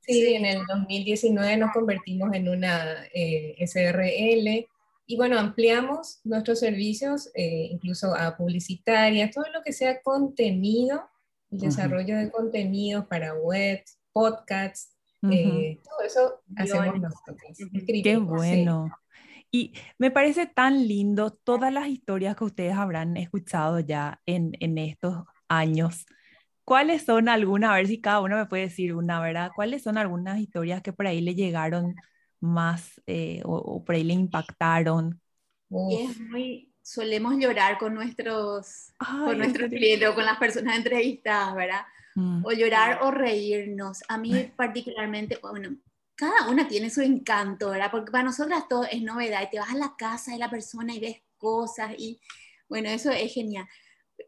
Sí, 0.00 0.34
en 0.34 0.44
el 0.44 0.66
2019 0.66 1.56
nos 1.56 1.72
convertimos 1.72 2.34
en 2.34 2.48
una 2.48 3.06
eh, 3.14 3.54
SRL 3.64 4.66
y 5.06 5.16
bueno, 5.16 5.38
ampliamos 5.38 6.20
nuestros 6.24 6.60
servicios 6.60 7.30
eh, 7.34 7.68
incluso 7.70 8.14
a 8.14 8.36
publicitarias, 8.36 9.30
todo 9.30 9.44
lo 9.52 9.62
que 9.62 9.72
sea 9.72 10.02
contenido, 10.02 11.08
el 11.50 11.60
desarrollo 11.60 12.16
de 12.16 12.30
contenidos 12.30 13.06
para 13.06 13.34
webs, 13.34 13.98
podcasts, 14.12 14.93
todo 15.30 16.00
eso 16.04 16.42
hacemos 16.56 17.00
nosotros. 17.00 17.38
Qué 18.02 18.16
bueno. 18.16 18.90
Y 19.50 19.72
me 19.98 20.10
parece 20.10 20.46
tan 20.46 20.88
lindo 20.88 21.30
todas 21.30 21.72
las 21.72 21.86
historias 21.86 22.34
que 22.34 22.44
ustedes 22.44 22.74
habrán 22.74 23.16
escuchado 23.16 23.78
ya 23.78 24.20
en, 24.26 24.52
en 24.58 24.78
estos 24.78 25.24
años. 25.48 26.06
¿Cuáles 26.64 27.04
son 27.04 27.28
algunas, 27.28 27.70
a 27.70 27.74
ver 27.74 27.86
si 27.86 28.00
cada 28.00 28.20
uno 28.20 28.36
me 28.36 28.46
puede 28.46 28.64
decir 28.64 28.94
una, 28.94 29.20
¿verdad? 29.20 29.50
¿Cuáles 29.54 29.82
son 29.82 29.98
algunas 29.98 30.40
historias 30.40 30.82
que 30.82 30.92
por 30.92 31.06
ahí 31.06 31.20
le 31.20 31.34
llegaron 31.34 31.94
más 32.40 33.00
eh, 33.06 33.42
o, 33.44 33.84
por 33.84 33.94
ahí 33.94 34.04
le 34.04 34.14
impactaron? 34.14 35.20
es 35.90 36.20
muy, 36.20 36.72
solemos 36.82 37.34
llorar 37.36 37.78
con 37.78 37.94
nuestros, 37.94 38.92
con 38.98 39.38
nuestros 39.38 39.68
clientes 39.68 40.08
o 40.08 40.14
con 40.14 40.24
las 40.24 40.38
personas 40.38 40.76
entrevistadas, 40.76 41.54
¿verdad? 41.54 41.82
Mm. 42.14 42.44
O 42.44 42.52
llorar 42.52 43.00
o 43.02 43.10
reírnos. 43.10 44.02
A 44.08 44.18
mí 44.18 44.52
particularmente, 44.56 45.38
bueno, 45.42 45.76
cada 46.14 46.48
una 46.48 46.68
tiene 46.68 46.90
su 46.90 47.00
encanto, 47.00 47.70
¿verdad? 47.70 47.90
Porque 47.90 48.12
para 48.12 48.24
nosotras 48.24 48.68
todo 48.68 48.84
es 48.84 49.02
novedad 49.02 49.42
y 49.42 49.50
te 49.50 49.58
vas 49.58 49.70
a 49.70 49.76
la 49.76 49.94
casa 49.96 50.32
de 50.32 50.38
la 50.38 50.50
persona 50.50 50.94
y 50.94 51.00
ves 51.00 51.16
cosas 51.36 51.94
y 51.98 52.20
bueno, 52.68 52.88
eso 52.88 53.10
es 53.10 53.32
genial. 53.32 53.66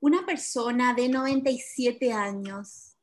Una 0.01 0.27
persona 0.27 0.95
de 0.95 1.09
97 1.09 2.13
años 2.13 2.97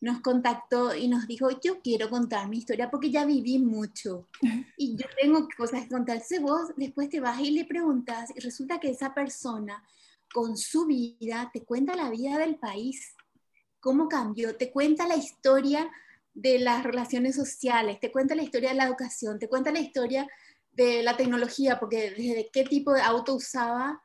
nos 0.00 0.20
contactó 0.20 0.94
y 0.94 1.08
nos 1.08 1.26
dijo, 1.26 1.48
yo 1.60 1.80
quiero 1.82 2.08
contar 2.08 2.48
mi 2.48 2.58
historia 2.58 2.90
porque 2.90 3.10
ya 3.10 3.24
viví 3.24 3.58
mucho 3.58 4.28
y 4.76 4.96
yo 4.96 5.06
tengo 5.20 5.48
cosas 5.56 5.82
que 5.82 5.88
contarse. 5.88 6.38
Vos 6.38 6.72
después 6.76 7.08
te 7.08 7.20
vas 7.20 7.40
y 7.40 7.50
le 7.50 7.64
preguntas 7.64 8.30
y 8.34 8.40
resulta 8.40 8.78
que 8.78 8.90
esa 8.90 9.12
persona 9.12 9.82
con 10.32 10.56
su 10.56 10.86
vida 10.86 11.50
te 11.52 11.64
cuenta 11.64 11.96
la 11.96 12.10
vida 12.10 12.38
del 12.38 12.56
país, 12.56 13.14
cómo 13.80 14.08
cambió, 14.08 14.56
te 14.56 14.70
cuenta 14.70 15.06
la 15.06 15.16
historia 15.16 15.90
de 16.34 16.58
las 16.58 16.84
relaciones 16.84 17.34
sociales, 17.34 17.98
te 18.00 18.12
cuenta 18.12 18.34
la 18.34 18.42
historia 18.42 18.70
de 18.70 18.76
la 18.76 18.84
educación, 18.84 19.38
te 19.38 19.48
cuenta 19.48 19.72
la 19.72 19.80
historia 19.80 20.28
de 20.72 21.02
la 21.02 21.16
tecnología, 21.16 21.80
porque 21.80 22.10
desde 22.10 22.50
qué 22.52 22.64
tipo 22.64 22.92
de 22.92 23.02
auto 23.02 23.34
usaba 23.34 24.00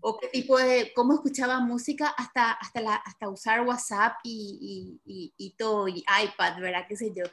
o 0.00 0.18
qué 0.18 0.28
tipo 0.28 0.56
de, 0.56 0.92
cómo 0.94 1.14
escuchaba 1.14 1.58
música 1.58 2.08
hasta, 2.16 2.52
hasta, 2.52 2.80
la, 2.80 2.94
hasta 2.94 3.28
usar 3.28 3.66
WhatsApp 3.66 4.14
y, 4.22 5.00
y, 5.04 5.34
y, 5.36 5.50
todo, 5.56 5.88
y 5.88 6.04
iPad, 6.24 6.60
¿verdad? 6.60 6.86
¿Qué 6.88 6.96
sé 6.96 7.12
yo? 7.14 7.24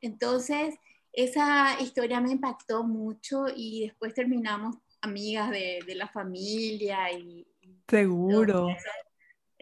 Entonces, 0.00 0.76
esa 1.12 1.80
historia 1.80 2.20
me 2.20 2.30
impactó 2.30 2.84
mucho 2.84 3.46
y 3.54 3.86
después 3.86 4.14
terminamos 4.14 4.76
amigas 5.00 5.50
de, 5.50 5.80
de 5.84 5.94
la 5.96 6.06
familia 6.06 7.10
y... 7.12 7.44
Seguro. 7.88 8.68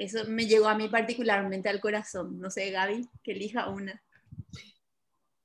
Eso 0.01 0.25
me 0.29 0.47
llegó 0.47 0.69
a 0.69 0.77
mí 0.77 0.89
particularmente 0.89 1.69
al 1.69 1.81
corazón. 1.81 2.39
No 2.39 2.51
sé, 2.51 2.71
Gaby, 2.71 3.09
que 3.23 3.33
elija 3.33 3.69
una. 3.69 4.03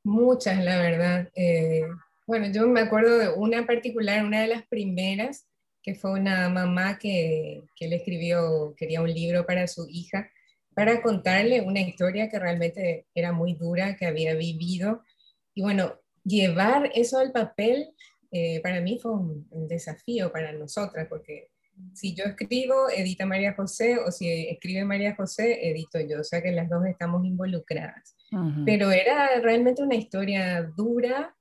Muchas, 0.04 0.64
la 0.64 0.78
verdad. 0.78 1.30
Eh, 1.36 1.84
bueno, 2.28 2.48
yo 2.52 2.68
me 2.68 2.82
acuerdo 2.82 3.18
de 3.18 3.30
una 3.30 3.66
particular, 3.66 4.26
una 4.26 4.42
de 4.42 4.48
las 4.48 4.66
primeras, 4.68 5.48
que 5.82 5.96
fue 5.96 6.12
una 6.14 6.50
mamá 6.50 6.98
que, 6.98 7.64
que 7.76 7.88
le 7.88 7.98
escribió, 7.98 8.74
quería 8.78 9.02
un 9.02 9.14
libro 9.14 9.46
para 9.46 9.68
su 9.68 9.88
hija, 9.90 10.30
para 10.74 11.02
contarle 11.02 11.62
una 11.62 11.82
historia 11.82 12.30
que 12.30 12.40
realmente 12.40 13.08
era 13.14 13.32
muy 13.32 13.54
dura, 13.54 13.96
que 13.96 14.06
había 14.06 14.36
vivido. 14.36 15.04
Y 15.54 15.62
bueno, 15.62 16.00
llevar 16.24 16.92
eso 16.96 17.20
al 17.20 17.32
papel 17.32 17.94
eh, 18.32 18.60
para 18.62 18.82
mí 18.82 19.00
fue 19.02 19.14
un, 19.14 19.48
desafío 19.68 20.32
para 20.32 20.52
nosotras, 20.52 21.08
porque 21.10 21.52
si 21.94 22.14
yo 22.14 22.26
escribo, 22.26 22.90
edita 22.90 23.26
María 23.26 23.54
José, 23.54 23.98
o 23.98 24.12
si 24.12 24.30
escribe 24.50 24.86
María 24.86 25.16
José, 25.16 25.70
edito 25.70 26.00
yo, 26.00 26.22
o 26.22 26.24
sea 26.24 26.42
que 26.42 26.52
las 26.52 26.70
dos 26.70 26.86
estamos 26.86 27.26
involucradas. 27.26 28.16
Pero 28.66 28.92
era 28.92 29.40
realmente 29.40 29.82
una 29.82 29.96
historia 29.96 30.70
dura 30.76 31.34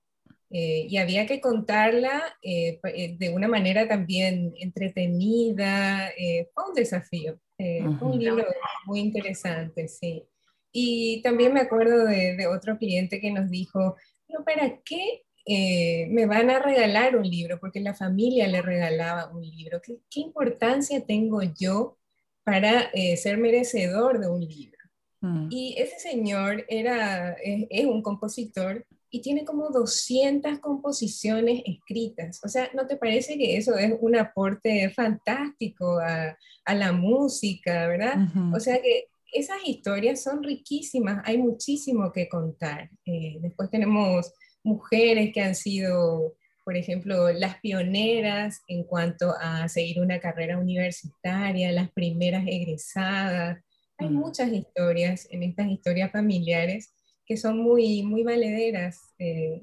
eh, 0.51 0.87
y 0.89 0.99
había 0.99 1.27
que 1.27 1.41
contarla 1.41 2.23
eh, 2.41 2.79
eh, 2.85 3.17
de 3.19 3.31
una 3.31 3.49
manera 3.49 3.89
también 3.89 4.55
entretenida. 4.61 6.13
fue 6.55 6.65
un 6.69 6.75
desafío. 6.75 7.41
Fue 7.57 8.09
un 8.09 8.19
libro 8.19 8.47
muy 8.87 9.01
interesante, 9.01 9.89
sí. 9.89 10.25
Y 10.71 11.23
también 11.23 11.53
me 11.53 11.61
acuerdo 11.61 12.05
de, 12.05 12.47
otro 12.47 12.79
cliente 12.79 13.21
que 13.21 13.33
nos 13.33 13.51
dijo, 13.51 13.97
pero 14.29 14.45
¿para 14.45 14.81
qué 14.85 15.23
me 15.47 16.27
van 16.27 16.51
a 16.51 16.59
regalar 16.59 17.17
un 17.17 17.29
libro? 17.29 17.59
Porque 17.61 17.81
la 17.81 17.95
familia 17.95 18.49
le 18.49 18.63
regalaba 18.63 19.31
un 19.31 19.43
libro. 19.43 19.81
¿Qué, 19.83 19.99
qué 20.11 20.21
importancia 20.21 21.05
tengo 21.05 21.43
yo 21.43 21.99
para 22.45 22.91
ser 23.17 23.39
merecedor 23.39 24.21
de 24.21 24.29
un 24.29 24.41
libro? 24.41 24.79
Mm. 25.25 25.49
Y 25.51 25.75
ese 25.79 25.99
señor 25.99 26.67
era, 26.69 27.33
es, 27.43 27.87
un 27.87 28.03
compositor 28.03 28.85
y 29.09 29.23
tiene 29.23 29.45
como 29.45 29.71
200 29.71 30.59
composiciones 30.59 31.63
escritas. 31.65 32.41
O 32.45 32.49
sea, 32.49 32.69
¿no 32.75 32.87
te 32.87 32.97
parece 32.97 33.39
que 33.39 33.57
eso 33.57 33.77
es 33.79 33.95
un 34.01 34.17
aporte 34.17 34.91
fantástico 34.91 35.99
a, 35.99 36.37
a 36.65 36.75
la 36.75 36.93
música, 36.93 37.87
verdad? 37.87 38.17
O 38.53 38.61
sea 38.61 38.83
que 38.83 39.07
esas 39.33 39.59
historias 39.67 40.23
son 40.23 40.43
riquísimas, 40.43 41.23
hay 41.25 41.39
muchísimo 41.39 42.13
que 42.13 42.29
contar. 42.29 42.91
Eh, 43.07 43.39
después 43.41 43.71
tenemos 43.71 44.33
mujeres 44.65 45.33
que 45.33 45.43
han 45.43 45.55
sido, 45.55 46.35
por 46.65 46.77
ejemplo, 46.77 47.31
las 47.33 47.61
pioneras 47.61 48.63
en 48.67 48.85
cuanto 48.85 49.35
a 49.41 49.69
seguir 49.69 50.01
una 50.01 50.19
carrera 50.19 50.59
universitaria, 50.59 51.71
las 51.71 51.93
primeras 51.93 52.45
egresadas. 52.47 53.63
Hay 53.99 54.09
mm. 54.09 54.15
muchas 54.15 54.51
historias 54.51 55.29
en 55.31 55.45
estas 55.45 55.69
historias 55.69 56.11
familiares 56.11 56.93
que 57.27 57.37
son 57.37 57.59
muy, 57.59 58.03
muy 58.03 58.23
valederas 58.23 58.99
eh, 59.19 59.63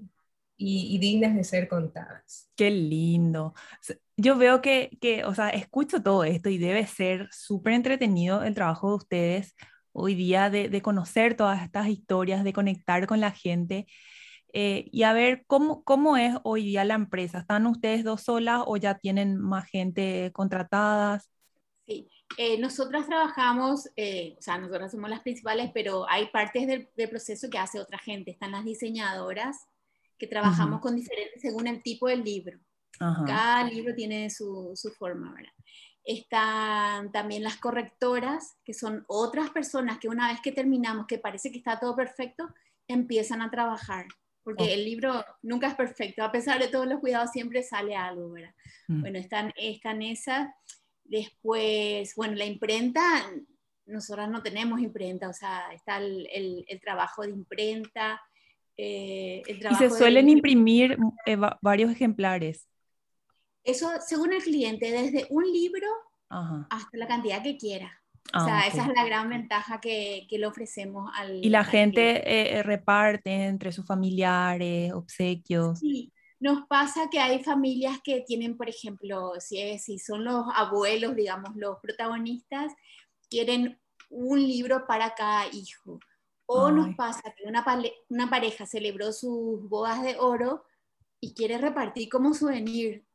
y, 0.57 0.99
dignas 0.99 1.35
de 1.35 1.43
ser 1.43 1.67
contadas. 1.67 2.49
Qué 2.55 2.69
lindo. 2.69 3.55
Yo 4.15 4.37
veo 4.37 4.61
que, 4.61 4.95
que 5.01 5.25
o 5.25 5.33
sea, 5.33 5.49
escucho 5.49 6.03
todo 6.03 6.23
esto 6.23 6.49
y 6.49 6.59
debe 6.59 6.85
ser 6.85 7.27
súper 7.31 7.73
entretenido 7.73 8.43
el 8.43 8.53
trabajo 8.53 8.89
de 8.89 8.95
ustedes 8.95 9.55
hoy 9.91 10.13
día 10.13 10.51
de, 10.51 10.69
de, 10.69 10.81
conocer 10.81 11.35
todas 11.35 11.63
estas 11.63 11.87
historias, 11.87 12.43
de 12.43 12.53
conectar 12.53 13.07
con 13.07 13.19
la 13.19 13.31
gente. 13.31 13.87
Eh, 14.53 14.89
y 14.91 15.03
a 15.03 15.13
ver, 15.13 15.43
¿cómo, 15.47 15.83
¿cómo 15.83 16.17
es 16.17 16.35
hoy 16.43 16.63
día 16.63 16.83
la 16.83 16.95
empresa? 16.95 17.39
¿Están 17.39 17.65
ustedes 17.67 18.03
dos 18.03 18.23
solas 18.23 18.63
o 18.65 18.77
ya 18.77 18.97
tienen 18.97 19.37
más 19.37 19.67
gente 19.69 20.31
contratadas? 20.33 21.29
Sí, 21.85 22.09
eh, 22.37 22.59
nosotras 22.59 23.07
trabajamos, 23.07 23.89
eh, 23.95 24.35
o 24.37 24.41
sea, 24.41 24.57
nosotras 24.57 24.91
somos 24.91 25.09
las 25.09 25.21
principales, 25.21 25.71
pero 25.73 26.07
hay 26.09 26.27
partes 26.27 26.67
del, 26.67 26.89
proceso 27.09 27.49
que 27.49 27.57
hace 27.57 27.79
otra 27.79 27.97
gente. 27.97 28.31
Están 28.31 28.51
las 28.51 28.65
diseñadoras, 28.65 29.67
que 30.17 30.27
trabajamos 30.27 30.81
con 30.81 30.95
diferentes 30.95 31.41
según 31.41 31.67
el 31.67 31.81
tipo 31.81 32.07
del 32.07 32.23
libro. 32.23 32.59
Cada 33.25 33.63
libro 33.63 33.95
tiene 33.95 34.29
su, 34.29 34.73
su, 34.75 34.91
forma, 34.91 35.33
¿verdad? 35.33 35.51
Están 36.03 37.11
también 37.11 37.41
las 37.41 37.57
correctoras, 37.57 38.57
que 38.63 38.75
son 38.75 39.03
otras 39.07 39.49
personas 39.49 39.97
que 39.97 40.07
una 40.07 40.27
vez 40.27 40.39
que 40.41 40.51
terminamos, 40.51 41.07
que 41.07 41.17
parece 41.17 41.51
que 41.51 41.57
está 41.57 41.79
todo 41.79 41.95
perfecto, 41.95 42.47
empiezan 42.87 43.41
a 43.41 43.49
trabajar. 43.49 44.05
Porque 44.43 44.63
oh. 44.63 44.67
el 44.67 44.85
libro 44.85 45.23
nunca 45.41 45.67
es 45.67 45.75
perfecto, 45.75 46.23
a 46.23 46.31
pesar 46.31 46.59
de 46.59 46.67
todos 46.67 46.87
los 46.87 46.99
cuidados 46.99 47.31
siempre 47.31 47.63
sale 47.63 47.95
algo, 47.95 48.31
¿verdad? 48.31 48.53
Mm. 48.87 49.01
Bueno, 49.01 49.19
están, 49.19 49.53
están 49.55 50.01
esas. 50.01 50.49
Después, 51.03 52.15
bueno, 52.15 52.35
la 52.35 52.45
imprenta, 52.45 53.01
nosotras 53.85 54.29
no 54.29 54.41
tenemos 54.41 54.79
imprenta, 54.79 55.29
o 55.29 55.33
sea, 55.33 55.71
está 55.73 55.97
el, 55.97 56.27
el, 56.67 56.81
trabajo 56.81 57.23
de 57.23 57.31
imprenta. 57.31 58.21
Eh, 58.77 59.43
y 59.47 59.75
se 59.75 59.89
suelen 59.89 60.29
imprimir 60.29 60.97
eh, 61.25 61.37
varios 61.61 61.91
ejemplares. 61.91 62.67
Eso 63.63 63.91
según 63.99 64.33
el 64.33 64.41
cliente, 64.41 64.89
desde 64.91 65.27
un 65.29 65.43
libro 65.43 65.87
hasta 66.29 66.97
la 66.97 67.07
cantidad 67.07 67.43
que 67.43 67.57
quiera. 67.57 68.00
O 68.33 68.37
ah, 68.37 68.45
sea, 68.45 68.67
esa 68.67 68.83
es 68.83 68.95
la 68.95 69.03
gran 69.03 69.29
ventaja 69.29 69.81
que, 69.81 70.25
que 70.29 70.37
le 70.37 70.45
ofrecemos 70.45 71.11
al. 71.15 71.43
Y 71.43 71.49
la 71.49 71.63
gente 71.63 72.21
eh, 72.25 72.63
reparte 72.63 73.45
entre 73.45 73.71
sus 73.71 73.85
familiares, 73.85 74.93
obsequios. 74.93 75.79
Sí, 75.79 76.13
nos 76.39 76.65
pasa 76.67 77.09
que 77.09 77.19
hay 77.19 77.43
familias 77.43 77.99
que 78.03 78.21
tienen, 78.21 78.57
por 78.57 78.69
ejemplo, 78.69 79.33
si, 79.39 79.77
si 79.79 79.99
son 79.99 80.23
los 80.23 80.45
abuelos, 80.55 81.15
digamos, 81.15 81.55
los 81.55 81.77
protagonistas, 81.79 82.73
quieren 83.29 83.79
un 84.09 84.39
libro 84.41 84.85
para 84.87 85.13
cada 85.13 85.47
hijo. 85.53 85.99
O 86.45 86.69
nos 86.69 86.95
pasa 86.95 87.21
que 87.37 87.47
una, 87.47 87.63
una 88.09 88.29
pareja 88.29 88.65
celebró 88.65 89.13
sus 89.13 89.69
bodas 89.69 90.03
de 90.03 90.17
oro 90.19 90.65
y 91.21 91.33
quiere 91.33 91.57
repartir 91.57 92.09
como 92.09 92.33
souvenir. 92.33 93.05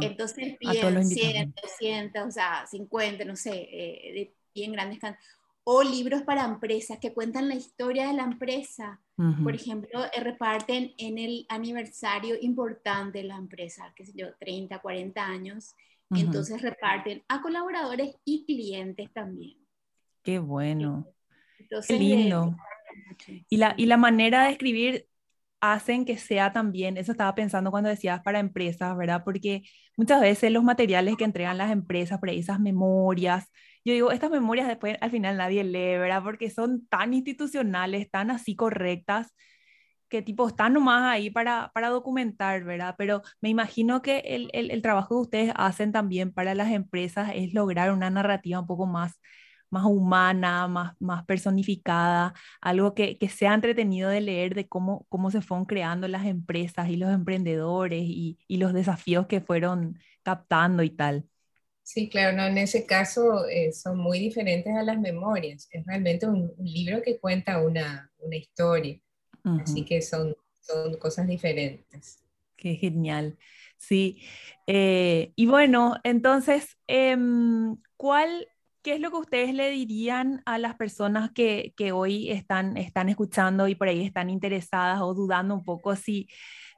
Entonces 0.00 0.56
piden 0.58 1.04
100, 1.04 1.54
200, 1.60 2.26
o 2.26 2.30
sea, 2.30 2.64
50, 2.66 3.24
no 3.24 3.34
sé, 3.34 3.68
eh, 3.72 4.12
de 4.12 4.34
bien 4.56 4.72
grandes 4.72 4.98
cantidades 4.98 5.36
o 5.68 5.82
libros 5.82 6.22
para 6.22 6.44
empresas 6.44 6.98
que 7.00 7.12
cuentan 7.12 7.48
la 7.48 7.56
historia 7.56 8.06
de 8.06 8.12
la 8.12 8.22
empresa. 8.22 9.00
Por 9.42 9.54
ejemplo, 9.54 10.04
eh, 10.04 10.20
reparten 10.20 10.92
en 10.98 11.18
el 11.18 11.44
aniversario 11.48 12.36
importante 12.40 13.18
de 13.18 13.24
la 13.24 13.36
empresa, 13.36 13.92
qué 13.96 14.04
sé 14.04 14.12
yo, 14.14 14.28
30, 14.38 14.78
40 14.78 15.26
años. 15.26 15.74
Entonces 16.10 16.62
reparten 16.62 17.24
a 17.26 17.42
colaboradores 17.42 18.14
y 18.24 18.44
clientes 18.44 19.12
también. 19.12 19.58
Qué 20.22 20.38
bueno. 20.38 21.08
Qué 21.88 21.98
lindo. 21.98 22.54
y, 23.48 23.56
la, 23.56 23.74
y 23.76 23.86
la 23.86 23.96
manera 23.96 24.44
de 24.44 24.52
escribir 24.52 25.08
hacen 25.60 26.04
que 26.04 26.16
sea 26.16 26.52
también, 26.52 26.96
eso 26.96 27.10
estaba 27.10 27.34
pensando 27.34 27.72
cuando 27.72 27.90
decías 27.90 28.22
para 28.22 28.38
empresas, 28.38 28.96
¿verdad? 28.96 29.22
Porque 29.24 29.64
muchas 29.96 30.20
veces 30.20 30.52
los 30.52 30.62
materiales 30.62 31.16
que 31.16 31.24
entregan 31.24 31.58
las 31.58 31.72
empresas, 31.72 32.20
por 32.20 32.28
ahí 32.28 32.38
esas 32.38 32.60
memorias, 32.60 33.50
yo 33.86 33.92
digo, 33.94 34.10
estas 34.12 34.30
memorias 34.32 34.66
después 34.68 34.96
al 35.00 35.10
final 35.12 35.36
nadie 35.36 35.62
lee, 35.64 35.96
¿verdad? 35.98 36.22
Porque 36.24 36.50
son 36.50 36.86
tan 36.88 37.14
institucionales, 37.14 38.10
tan 38.10 38.32
así 38.32 38.56
correctas, 38.56 39.32
que 40.08 40.22
tipo 40.22 40.48
están 40.48 40.72
nomás 40.74 41.04
ahí 41.04 41.30
para, 41.30 41.70
para 41.74 41.88
documentar, 41.90 42.64
¿verdad? 42.64 42.96
Pero 42.98 43.22
me 43.40 43.48
imagino 43.50 44.02
que 44.02 44.18
el, 44.20 44.50
el, 44.52 44.70
el, 44.72 44.82
trabajo 44.82 45.16
que 45.16 45.22
ustedes 45.22 45.52
hacen 45.56 45.92
también 45.92 46.32
para 46.32 46.54
las 46.54 46.70
empresas 46.72 47.30
es 47.34 47.54
lograr 47.54 47.92
una 47.92 48.10
narrativa 48.10 48.60
un 48.60 48.66
poco 48.66 48.86
más, 48.86 49.20
más 49.70 49.84
humana, 49.84 50.68
más, 50.68 50.94
más 51.00 51.24
personificada, 51.26 52.34
algo 52.60 52.94
que, 52.94 53.18
que 53.18 53.28
sea 53.28 53.54
entretenido 53.54 54.10
de 54.10 54.20
leer 54.20 54.54
de 54.54 54.68
cómo, 54.68 55.06
cómo 55.08 55.30
se 55.30 55.42
fueron 55.42 55.66
creando 55.66 56.08
las 56.08 56.26
empresas 56.26 56.88
y 56.88 56.96
los 56.96 57.10
emprendedores 57.12 58.02
y, 58.04 58.38
y 58.48 58.56
los 58.58 58.72
desafíos 58.72 59.26
que 59.26 59.40
fueron 59.40 59.98
captando 60.24 60.82
y 60.82 60.90
tal. 60.90 61.26
Sí, 61.86 62.08
claro, 62.08 62.36
no, 62.36 62.44
en 62.44 62.58
ese 62.58 62.84
caso 62.84 63.46
eh, 63.46 63.70
son 63.72 63.98
muy 63.98 64.18
diferentes 64.18 64.74
a 64.74 64.82
las 64.82 64.98
memorias. 64.98 65.68
Es 65.70 65.86
realmente 65.86 66.26
un, 66.26 66.52
libro 66.58 67.00
que 67.00 67.20
cuenta 67.20 67.62
una, 67.62 68.10
una 68.18 68.34
historia. 68.34 68.98
Así 69.62 69.84
que 69.84 70.02
son, 70.02 70.34
son 70.60 70.96
cosas 70.96 71.28
diferentes. 71.28 72.24
Qué 72.56 72.74
genial. 72.74 73.38
Sí. 73.76 74.20
Eh, 74.66 75.32
y 75.36 75.46
bueno, 75.46 75.94
entonces, 76.02 76.76
em, 76.88 77.76
¿cuál, 77.96 78.48
¿qué 78.82 78.94
es 78.94 79.00
lo 79.00 79.12
que 79.12 79.18
ustedes 79.18 79.54
le 79.54 79.70
dirían 79.70 80.42
a 80.44 80.58
las 80.58 80.74
personas 80.74 81.30
que, 81.30 81.72
que, 81.76 81.92
hoy 81.92 82.32
están, 82.32 82.76
están 82.76 83.08
escuchando 83.10 83.68
y 83.68 83.76
por 83.76 83.86
ahí 83.86 84.04
están 84.04 84.28
interesadas 84.28 85.00
o 85.02 85.14
dudando 85.14 85.54
un 85.54 85.62
poco 85.62 85.94
si, 85.94 86.26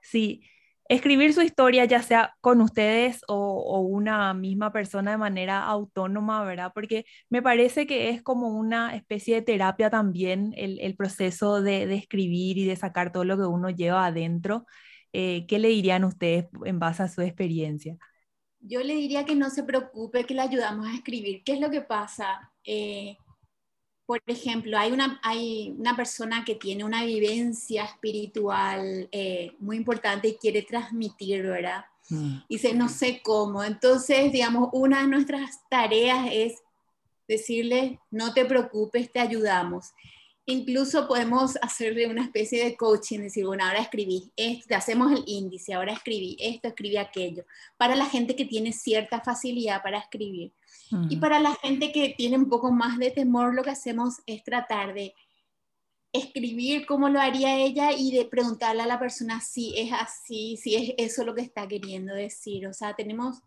si 0.02 0.42
escribir 0.88 1.34
su 1.34 1.42
historia, 1.42 1.84
ya 1.84 2.02
sea 2.02 2.34
con 2.40 2.60
ustedes 2.60 3.20
o, 3.28 3.80
una 3.80 4.34
misma 4.34 4.72
persona 4.72 5.12
de 5.12 5.18
manera 5.18 5.64
autónoma, 5.64 6.44
¿verdad? 6.44 6.72
Porque 6.74 7.04
me 7.28 7.42
parece 7.42 7.86
que 7.86 8.10
es 8.10 8.22
como 8.22 8.48
una 8.48 8.96
especie 8.96 9.36
de 9.36 9.42
terapia 9.42 9.90
también 9.90 10.54
el, 10.56 10.96
proceso 10.96 11.60
de, 11.62 11.94
escribir 11.94 12.58
y 12.58 12.64
de 12.66 12.76
sacar 12.76 13.12
todo 13.12 13.24
lo 13.24 13.36
que 13.36 13.44
uno 13.44 13.70
lleva 13.70 14.06
adentro. 14.06 14.66
Eh, 15.12 15.46
¿Qué 15.46 15.58
le 15.58 15.68
dirían 15.68 16.04
ustedes 16.04 16.46
en 16.64 16.78
base 16.78 17.02
a 17.02 17.08
su 17.08 17.22
experiencia? 17.22 17.96
Yo 18.60 18.82
le 18.82 18.94
diría 18.94 19.24
que 19.24 19.36
no 19.36 19.50
se 19.50 19.62
preocupe, 19.62 20.24
que 20.24 20.34
le 20.34 20.40
ayudamos 20.42 20.88
a 20.88 20.94
escribir. 20.94 21.42
¿Qué 21.44 21.52
es 21.52 21.60
lo 21.60 21.70
que 21.70 21.82
pasa? 21.82 22.50
Eh, 22.64 23.16
por 24.08 24.22
ejemplo, 24.26 24.78
hay 24.78 24.90
una, 24.90 25.20
hay 25.22 25.74
una 25.78 25.94
persona 25.94 26.42
que 26.42 26.54
tiene 26.54 26.82
una 26.82 27.04
vivencia 27.04 27.84
espiritual 27.84 29.06
eh, 29.12 29.54
muy 29.58 29.76
importante 29.76 30.28
y 30.28 30.36
quiere 30.36 30.62
transmitir, 30.62 31.42
¿verdad? 31.42 31.84
Mm. 32.08 32.38
Y 32.48 32.54
dice, 32.54 32.72
no 32.72 32.88
sé 32.88 33.20
cómo. 33.22 33.62
Entonces, 33.62 34.32
digamos, 34.32 34.70
una 34.72 35.02
de 35.02 35.08
nuestras 35.08 35.60
tareas 35.68 36.26
es 36.32 36.54
decirle, 37.28 38.00
no 38.10 38.32
te 38.32 38.46
preocupes, 38.46 39.12
te 39.12 39.20
ayudamos. 39.20 39.92
Incluso 40.50 41.06
podemos 41.06 41.58
hacerle 41.60 42.06
una 42.06 42.22
especie 42.22 42.64
de 42.64 42.74
coaching, 42.74 43.18
decir, 43.18 43.44
bueno, 43.44 43.66
ahora 43.66 43.82
escribí 43.82 44.32
esto, 44.34 44.74
hacemos 44.74 45.12
el 45.12 45.22
índice, 45.26 45.74
ahora 45.74 45.92
escribí 45.92 46.38
esto, 46.40 46.68
escribí 46.68 46.96
aquello, 46.96 47.44
para 47.76 47.94
la 47.94 48.06
gente 48.06 48.34
que 48.34 48.46
tiene 48.46 48.72
cierta 48.72 49.20
facilidad 49.20 49.82
para 49.82 49.98
escribir. 49.98 50.54
Y 51.10 51.18
para 51.18 51.38
la 51.38 51.54
gente 51.56 51.92
que 51.92 52.14
tiene 52.16 52.38
un 52.38 52.48
poco 52.48 52.72
más 52.72 52.96
de 52.96 53.10
temor, 53.10 53.54
lo 53.54 53.62
que 53.62 53.72
hacemos 53.72 54.20
es 54.24 54.42
tratar 54.42 54.94
de 54.94 55.12
escribir 56.14 56.86
como 56.86 57.10
lo 57.10 57.20
haría 57.20 57.54
ella 57.58 57.92
y 57.92 58.16
de 58.16 58.24
preguntarle 58.24 58.80
a 58.80 58.86
la 58.86 58.98
persona 58.98 59.42
si 59.42 59.78
es 59.78 59.92
así, 59.92 60.56
si 60.56 60.76
es 60.76 60.94
eso 60.96 61.26
lo 61.26 61.34
que 61.34 61.42
está 61.42 61.68
queriendo 61.68 62.14
decir. 62.14 62.66
O 62.66 62.72
sea, 62.72 62.94
tenemos, 62.94 63.42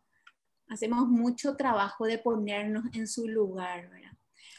hacemos 0.67 1.07
mucho 1.07 1.55
trabajo 1.55 2.05
de 2.05 2.19
ponernos 2.19 2.83
en 2.93 3.07
su 3.07 3.27
lugar, 3.27 3.89
¿verdad? 3.89 4.11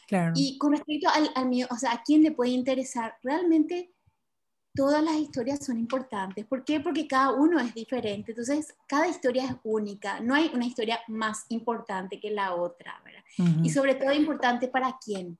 Claro. 0.06 0.32
Y 0.36 0.58
con 0.58 0.72
respecto 0.72 1.08
al, 1.08 1.30
al 1.34 1.48
mío, 1.48 1.66
o 1.70 1.76
sea, 1.76 1.92
¿a 1.92 2.02
quién 2.02 2.22
le 2.22 2.32
puede 2.32 2.50
interesar? 2.50 3.16
Realmente 3.22 3.92
todas 4.74 5.02
las 5.02 5.16
historias 5.16 5.64
son 5.64 5.78
importantes. 5.78 6.46
¿Por 6.46 6.64
qué? 6.64 6.80
Porque 6.80 7.06
cada 7.06 7.32
uno 7.32 7.60
es 7.60 7.74
diferente. 7.74 8.32
Entonces, 8.32 8.74
cada 8.86 9.08
historia 9.08 9.44
es 9.44 9.56
única. 9.64 10.20
No 10.20 10.34
hay 10.34 10.50
una 10.54 10.66
historia 10.66 11.00
más 11.08 11.44
importante 11.50 12.20
que 12.20 12.30
la 12.30 12.54
otra, 12.54 13.00
¿verdad? 13.04 13.22
Y 13.62 13.70
sobre 13.70 13.94
todo 13.94 14.12
importante 14.12 14.68
para 14.68 14.98
quién. 15.02 15.38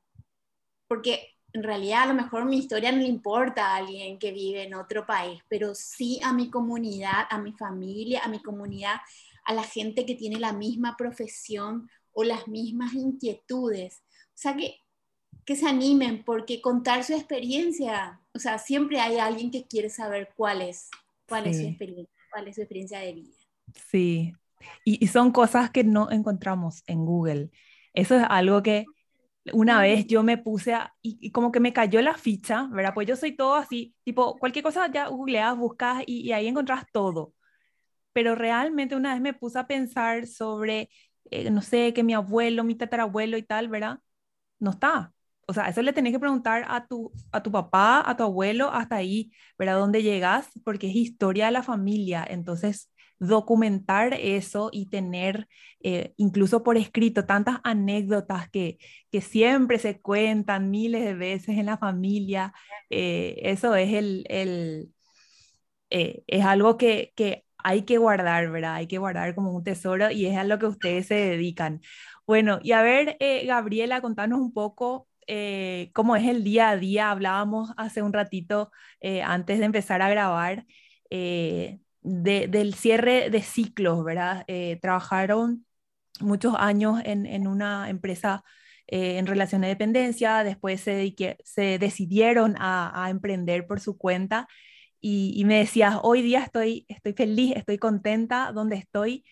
Porque 0.89 1.29
en 1.53 1.63
realidad 1.63 2.05
a 2.05 2.07
lo 2.07 2.15
mejor 2.15 2.45
mi 2.45 2.59
historia 2.59 2.93
no 2.93 2.99
le 2.99 3.09
importa 3.09 3.69
a 3.69 3.77
alguien 3.77 4.19
que 4.19 4.33
vive 4.33 4.65
en 4.65 4.75
otro 4.75 5.07
país, 5.07 5.43
pero 5.49 5.75
sí 5.75 6.19
a 6.23 6.33
mi 6.33 6.51
comunidad, 6.51 7.27
a 7.29 7.39
mi 7.39 7.53
familia, 7.53 8.23
a 8.25 8.29
mi 8.29 8.41
comunidad, 8.41 8.97
a 9.45 9.55
la 9.55 9.63
gente 9.63 10.07
que 10.07 10.15
tiene 10.15 10.39
la 10.39 10.53
misma 10.53 10.97
profesión 10.97 11.89
o 12.13 12.25
las 12.25 12.49
mismas 12.49 12.95
inquietudes. 12.95 14.03
O 14.35 14.39
sea 14.43 14.57
que 14.57 14.83
que 15.45 15.57
se 15.57 15.67
animen, 15.67 16.23
porque 16.25 16.61
contar 16.61 17.05
su 17.05 17.15
experiencia, 17.15 18.21
o 18.35 18.39
sea, 18.39 18.59
siempre 18.59 19.01
hay 19.01 19.19
alguien 19.19 19.51
que 19.51 19.67
quiere 19.67 19.91
saber 19.91 20.31
cuál 20.37 20.63
es, 20.63 20.89
cuál 21.29 21.47
es 21.47 21.59
su 21.59 21.67
experiencia, 21.67 22.15
cuál 22.31 22.49
es 22.49 22.55
su 22.55 22.61
experiencia 22.63 23.01
de 23.01 23.13
vida. 23.13 23.35
Sí, 23.91 24.33
y, 24.85 25.07
son 25.09 25.33
cosas 25.33 25.71
que 25.71 25.85
no 25.85 26.11
encontramos 26.11 26.83
en 26.87 27.05
Google. 27.05 27.51
Eso 27.93 28.17
es 28.17 28.25
algo 28.29 28.63
que 28.63 28.85
una 29.53 29.81
vez 29.81 30.07
yo 30.07 30.23
me 30.23 30.39
puse 30.39 30.75
a, 30.75 30.95
y, 31.03 31.33
como 31.33 31.51
que 31.51 31.61
me 31.61 31.73
cayó 31.73 32.01
la 32.03 32.17
ficha, 32.17 32.69
¿verdad? 32.71 32.95
Pues 32.95 33.09
yo 33.09 33.17
soy 33.17 33.37
todo 33.37 33.55
así, 33.55 33.95
tipo, 34.05 34.39
cualquier 34.39 34.63
cosa 34.63 34.91
ya 34.93 35.09
googleas, 35.09 35.57
buscas 35.57 36.05
y, 36.07 36.21
y 36.21 36.33
ahí 36.33 36.47
encontrás 36.47 36.85
todo. 36.93 37.35
Pero 38.13 38.35
realmente 38.37 38.95
una 38.97 39.15
vez 39.15 39.23
me 39.23 39.35
puse 39.35 39.59
a 39.59 39.67
pensar 39.67 40.27
sobre, 40.27 40.91
eh, 41.31 41.51
no 41.51 41.63
sé, 41.63 41.93
que 41.95 42.05
mi 42.05 42.15
abuelo, 42.15 42.63
mi 42.65 42.77
tatarabuelo 42.77 43.37
y 43.39 43.43
tal, 43.43 43.69
¿verdad? 43.69 43.99
No 44.63 44.71
está 44.73 45.13
o 45.47 45.55
sea, 45.55 45.69
eso 45.69 45.83
le 45.83 45.93
tenés 45.93 46.13
que 46.13 46.21
preguntar 46.21 46.65
a 46.69 46.87
tu, 46.87 47.13
a 47.33 47.43
tu 47.43 47.51
papá, 47.53 48.03
a 48.09 48.17
tu 48.17 48.23
abuelo, 48.23 48.71
hasta 48.73 48.97
ahí, 48.97 49.33
¿verdad? 49.59 49.79
¿Dónde 49.79 50.03
llegas? 50.03 50.49
Porque 50.65 50.89
es 50.89 50.97
historia 50.97 51.47
de 51.47 51.53
la 51.53 51.63
familia. 51.63 52.25
Entonces, 52.29 52.91
documentar 53.19 54.15
eso 54.15 54.71
y 54.73 54.89
tener 54.89 55.49
eh, 55.83 56.15
incluso 56.17 56.63
por 56.63 56.77
escrito 56.77 57.27
tantas 57.27 57.59
anécdotas 57.65 58.49
que, 58.51 58.79
que 59.11 59.21
siempre 59.21 59.79
se 59.79 60.01
cuentan 60.01 60.71
miles 60.71 61.05
de 61.05 61.15
veces 61.15 61.59
en 61.59 61.67
la 61.67 61.79
familia, 61.79 62.53
eh, 62.91 63.39
eso 63.43 63.75
es, 63.77 63.93
el, 63.93 64.25
el 64.29 64.93
eh, 65.91 66.23
es 66.27 66.45
algo 66.45 66.77
que, 66.79 67.13
que 67.17 67.45
hay 67.59 67.83
que 67.83 67.99
guardar, 67.99 68.51
¿verdad? 68.51 68.75
Hay 68.75 68.87
que 68.87 68.99
guardar 68.99 69.35
como 69.35 69.53
un 69.53 69.65
tesoro 69.65 70.11
y 70.11 70.27
es 70.27 70.37
a 70.37 70.45
lo 70.45 70.59
que 70.59 70.67
ustedes 70.67 71.07
se 71.07 71.15
dedican. 71.15 71.81
Bueno, 72.27 72.61
y 72.63 72.73
a 72.73 72.83
ver, 72.83 73.17
Gabriela, 73.47 74.01
contanos 74.01 74.41
un 74.41 74.53
poco 74.53 75.09
eh, 75.27 75.91
cómo 75.95 76.17
es 76.17 76.27
el 76.29 76.45
día 76.45 76.71
a 76.71 76.77
día. 76.77 77.11
Hablábamos 77.11 77.71
hace 77.77 78.03
un 78.03 78.13
ratito, 78.13 78.71
eh, 79.01 79.23
antes 79.23 79.59
de 79.59 79.65
empezar 79.67 80.03
a 80.03 80.11
grabar, 80.11 80.67
eh, 81.11 81.81
del 82.03 82.75
cierre 82.75 83.31
de 83.31 83.43
ciclos, 83.43 84.05
¿verdad? 84.05 84.45
trabajaron 84.81 85.67
muchos 86.21 86.55
años 86.59 87.01
en, 87.05 87.47
una 87.47 87.89
empresa 87.91 88.45
en 88.89 89.27
relación 89.27 89.63
de 89.63 89.69
dependencia, 89.69 90.43
después 90.45 90.81
se, 90.81 91.15
se 91.45 91.79
decidieron 91.79 92.57
a, 92.59 93.07
emprender 93.11 93.67
por 93.67 93.81
su 93.81 93.97
cuenta 93.99 94.49
y, 95.01 95.45
me 95.47 95.59
decías, 95.59 95.97
hoy 96.03 96.23
día 96.23 96.45
estoy 96.45 96.87
feliz, 97.17 97.55
estoy 97.57 97.79
contenta 97.79 98.53
donde 98.53 98.77
estoy. 98.77 99.25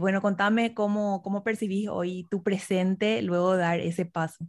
Bueno, 0.00 0.20
contame 0.20 0.74
cómo, 0.74 1.22
cómo 1.22 1.44
percibís 1.44 1.88
hoy 1.88 2.26
tu 2.30 2.42
presente 2.42 3.22
luego 3.22 3.52
de 3.52 3.62
dar 3.62 3.80
ese 3.80 4.04
paso. 4.04 4.46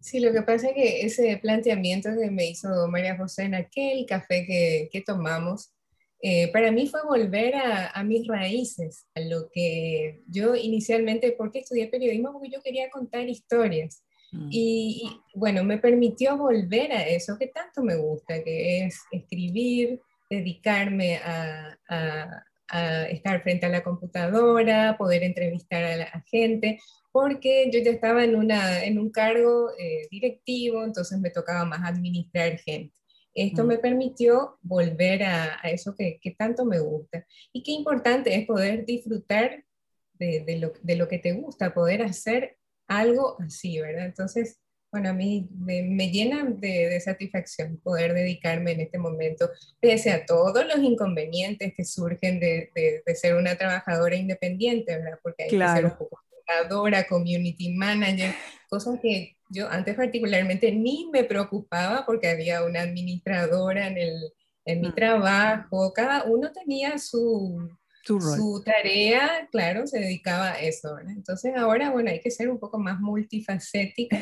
Sí, 0.00 0.20
lo 0.20 0.32
que 0.32 0.42
pasa 0.42 0.68
es 0.68 0.74
que 0.74 1.00
ese 1.02 1.38
planteamiento 1.38 2.10
que 2.18 2.30
me 2.30 2.46
hizo 2.46 2.68
María 2.88 3.16
José 3.16 3.44
en 3.44 3.54
aquel 3.54 4.06
café 4.06 4.44
que, 4.46 4.88
que 4.92 5.00
tomamos, 5.00 5.72
eh, 6.20 6.50
para 6.52 6.72
mí 6.72 6.88
fue 6.88 7.00
volver 7.04 7.54
a, 7.54 7.90
a, 7.90 8.02
mis 8.02 8.26
raíces, 8.26 9.06
a 9.14 9.20
lo 9.20 9.48
que 9.52 10.22
yo 10.26 10.56
inicialmente, 10.56 11.32
¿por 11.32 11.52
qué 11.52 11.60
estudié 11.60 11.88
periodismo? 11.88 12.32
Porque 12.32 12.50
yo 12.50 12.60
quería 12.62 12.90
contar 12.90 13.28
historias. 13.28 14.02
Mm. 14.32 14.48
Y, 14.50 15.10
bueno, 15.34 15.64
me 15.64 15.78
permitió 15.78 16.36
volver 16.36 16.92
a 16.92 17.06
eso 17.06 17.38
que 17.38 17.48
tanto 17.48 17.82
me 17.82 17.96
gusta, 17.96 18.42
que 18.42 18.84
es 18.84 19.00
escribir, 19.12 20.00
dedicarme 20.28 21.16
a, 21.18 21.78
a, 21.88 22.44
a 22.68 23.04
estar 23.04 23.42
frente 23.42 23.66
a 23.66 23.70
la 23.70 23.82
computadora, 23.82 24.96
poder 24.98 25.22
entrevistar 25.22 25.84
a 25.84 25.96
la 25.96 26.24
gente, 26.26 26.78
porque 27.12 27.70
yo 27.72 27.80
ya 27.80 27.90
estaba 27.90 28.24
en, 28.24 28.36
una, 28.36 28.84
en 28.84 28.98
un 28.98 29.10
cargo 29.10 29.70
eh, 29.78 30.06
directivo, 30.10 30.84
entonces 30.84 31.18
me 31.18 31.30
tocaba 31.30 31.64
más 31.64 31.80
administrar 31.88 32.58
gente. 32.58 32.94
Esto 33.34 33.64
mm. 33.64 33.66
me 33.66 33.78
permitió 33.78 34.58
volver 34.62 35.22
a, 35.22 35.58
a 35.62 35.70
eso 35.70 35.94
que, 35.96 36.18
que, 36.20 36.32
tanto 36.32 36.64
me 36.64 36.80
gusta. 36.80 37.26
Y 37.52 37.62
qué 37.62 37.72
importante 37.72 38.34
es 38.34 38.46
poder 38.46 38.84
disfrutar 38.84 39.64
de, 40.14 40.40
de, 40.40 40.58
lo, 40.58 40.72
de, 40.82 40.96
lo, 40.96 41.08
que 41.08 41.18
te 41.18 41.32
gusta, 41.32 41.72
poder 41.72 42.02
hacer 42.02 42.56
algo 42.86 43.36
así, 43.40 43.80
¿verdad? 43.80 44.06
Entonces, 44.06 44.60
bueno, 44.90 45.10
a 45.10 45.12
mí 45.12 45.48
me, 45.54 45.82
me 45.82 46.10
llena 46.10 46.44
de, 46.44 46.88
de, 46.88 47.00
satisfacción 47.00 47.78
poder 47.78 48.14
dedicarme 48.14 48.72
en 48.72 48.80
este 48.80 48.98
momento, 48.98 49.50
pese 49.80 50.10
a 50.10 50.24
todos 50.24 50.66
los 50.66 50.78
inconvenientes 50.78 51.74
que 51.76 51.84
surgen 51.84 52.40
de, 52.40 52.70
de 53.04 53.14
ser 53.14 53.34
una 53.34 53.56
trabajadora 53.56 54.16
independiente, 54.16 54.96
¿verdad? 54.96 55.18
Porque 55.22 55.44
hay 55.44 55.50
que 55.50 55.58
ser 55.58 55.84
un 55.84 55.96
poco 55.96 56.20
community 57.08 57.74
manager, 57.74 58.34
cosas 58.68 58.98
que 59.00 59.36
yo 59.50 59.68
antes 59.68 59.94
particularmente 59.94 60.72
ni 60.72 61.08
me 61.12 61.24
preocupaba 61.24 62.04
porque 62.04 62.28
había 62.28 62.64
una 62.64 62.82
administradora 62.82 63.86
en, 63.86 63.98
el, 63.98 64.32
en 64.64 64.80
mi 64.80 64.88
mm. 64.88 64.94
trabajo, 64.94 65.92
cada 65.92 66.24
uno 66.24 66.52
tenía 66.52 66.98
su, 66.98 67.68
su, 68.04 68.62
tarea, 68.64 69.48
claro, 69.50 69.86
se 69.86 70.00
dedicaba 70.00 70.52
a 70.52 70.60
eso. 70.60 70.98
Entonces 70.98 71.54
ahora, 71.56 71.90
bueno, 71.90 72.10
hay 72.10 72.20
que 72.20 72.30
ser 72.30 72.50
un 72.50 72.58
poco 72.58 72.78
más 72.78 73.00
multifacética 73.00 74.18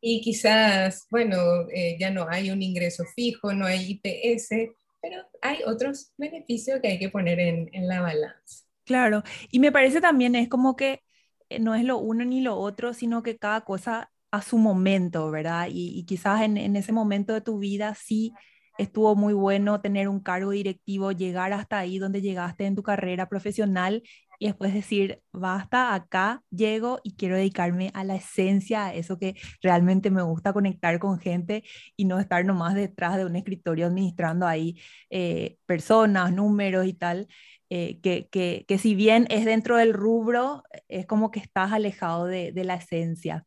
y 0.00 0.20
quizás, 0.20 1.06
bueno, 1.10 1.36
eh, 1.72 1.96
ya 1.98 2.10
no 2.10 2.26
hay 2.28 2.50
un 2.50 2.62
ingreso 2.62 3.04
fijo, 3.14 3.52
no 3.52 3.66
hay 3.66 4.00
IPS, 4.02 4.70
pero 5.00 5.22
hay 5.42 5.58
otros 5.66 6.12
beneficios 6.16 6.80
que 6.80 6.88
hay 6.88 6.98
que 6.98 7.08
poner 7.08 7.40
en, 7.40 7.68
en 7.72 7.88
la 7.88 8.00
balanza. 8.00 8.64
Claro, 8.84 9.22
y 9.50 9.58
me 9.58 9.72
parece 9.72 10.00
también 10.00 10.34
es 10.34 10.48
como 10.48 10.76
que 10.76 11.02
eh, 11.50 11.58
no 11.58 11.74
es 11.74 11.84
lo 11.84 11.98
uno 11.98 12.24
ni 12.24 12.40
lo 12.40 12.56
otro, 12.56 12.94
sino 12.94 13.22
que 13.22 13.36
cada 13.38 13.62
cosa 13.62 14.10
a 14.30 14.42
su 14.42 14.58
momento, 14.58 15.30
¿verdad? 15.30 15.68
Y, 15.70 16.04
quizás 16.04 16.42
en, 16.42 16.76
ese 16.76 16.92
momento 16.92 17.32
de 17.32 17.40
tu 17.40 17.58
vida 17.58 17.94
sí 17.94 18.32
estuvo 18.78 19.16
muy 19.16 19.34
bueno 19.34 19.80
tener 19.80 20.08
un 20.08 20.20
cargo 20.20 20.50
directivo, 20.52 21.12
llegar 21.12 21.52
hasta 21.52 21.78
ahí 21.78 21.98
donde 21.98 22.22
llegaste 22.22 22.66
en 22.66 22.76
tu 22.76 22.82
carrera 22.82 23.28
profesional 23.28 24.02
y 24.38 24.46
después 24.46 24.72
decir, 24.72 25.20
basta, 25.32 25.94
acá 25.94 26.42
llego 26.50 27.00
y 27.02 27.16
quiero 27.16 27.36
dedicarme 27.36 27.90
a 27.94 28.04
la 28.04 28.14
esencia, 28.16 28.86
a 28.86 28.94
eso 28.94 29.18
que 29.18 29.34
realmente 29.62 30.10
me 30.10 30.22
gusta 30.22 30.52
conectar 30.52 30.98
con 31.00 31.18
gente 31.18 31.64
y 31.96 32.04
no 32.04 32.20
estar 32.20 32.44
nomás 32.44 32.74
detrás 32.74 33.16
de 33.16 33.24
un 33.26 33.36
escritorio 33.36 33.86
administrando 33.86 34.46
ahí 34.46 34.80
eh, 35.10 35.58
personas, 35.66 36.32
números 36.32 36.86
y 36.86 36.94
tal. 36.94 37.28
Eh, 37.70 38.00
que, 38.00 38.28
que, 38.30 38.64
que, 38.66 38.78
si 38.78 38.94
bien 38.94 39.26
es 39.28 39.44
dentro 39.44 39.76
del 39.76 39.92
rubro, 39.92 40.62
es 40.88 41.04
como 41.06 41.30
que 41.30 41.40
estás 41.40 41.72
alejado 41.72 42.24
de, 42.26 42.52
de 42.52 42.64
la 42.64 42.76
esencia. 42.76 43.44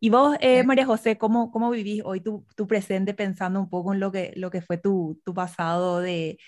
Y 0.00 0.10
vos, 0.10 0.36
eh, 0.40 0.62
María 0.64 0.86
José, 0.86 1.18
¿cómo, 1.18 1.50
cómo 1.50 1.70
vivís 1.70 2.02
hoy 2.04 2.20
tu, 2.20 2.46
tu, 2.56 2.66
presente 2.66 3.14
pensando 3.14 3.60
un 3.60 3.68
poco 3.68 3.92
en 3.92 4.00
lo 4.00 4.12
que, 4.12 4.32
lo 4.36 4.50
que 4.50 4.62
fue 4.62 4.78
tu, 4.78 5.20
tu 5.24 5.34
pasado 5.34 6.00
de, 6.00 6.38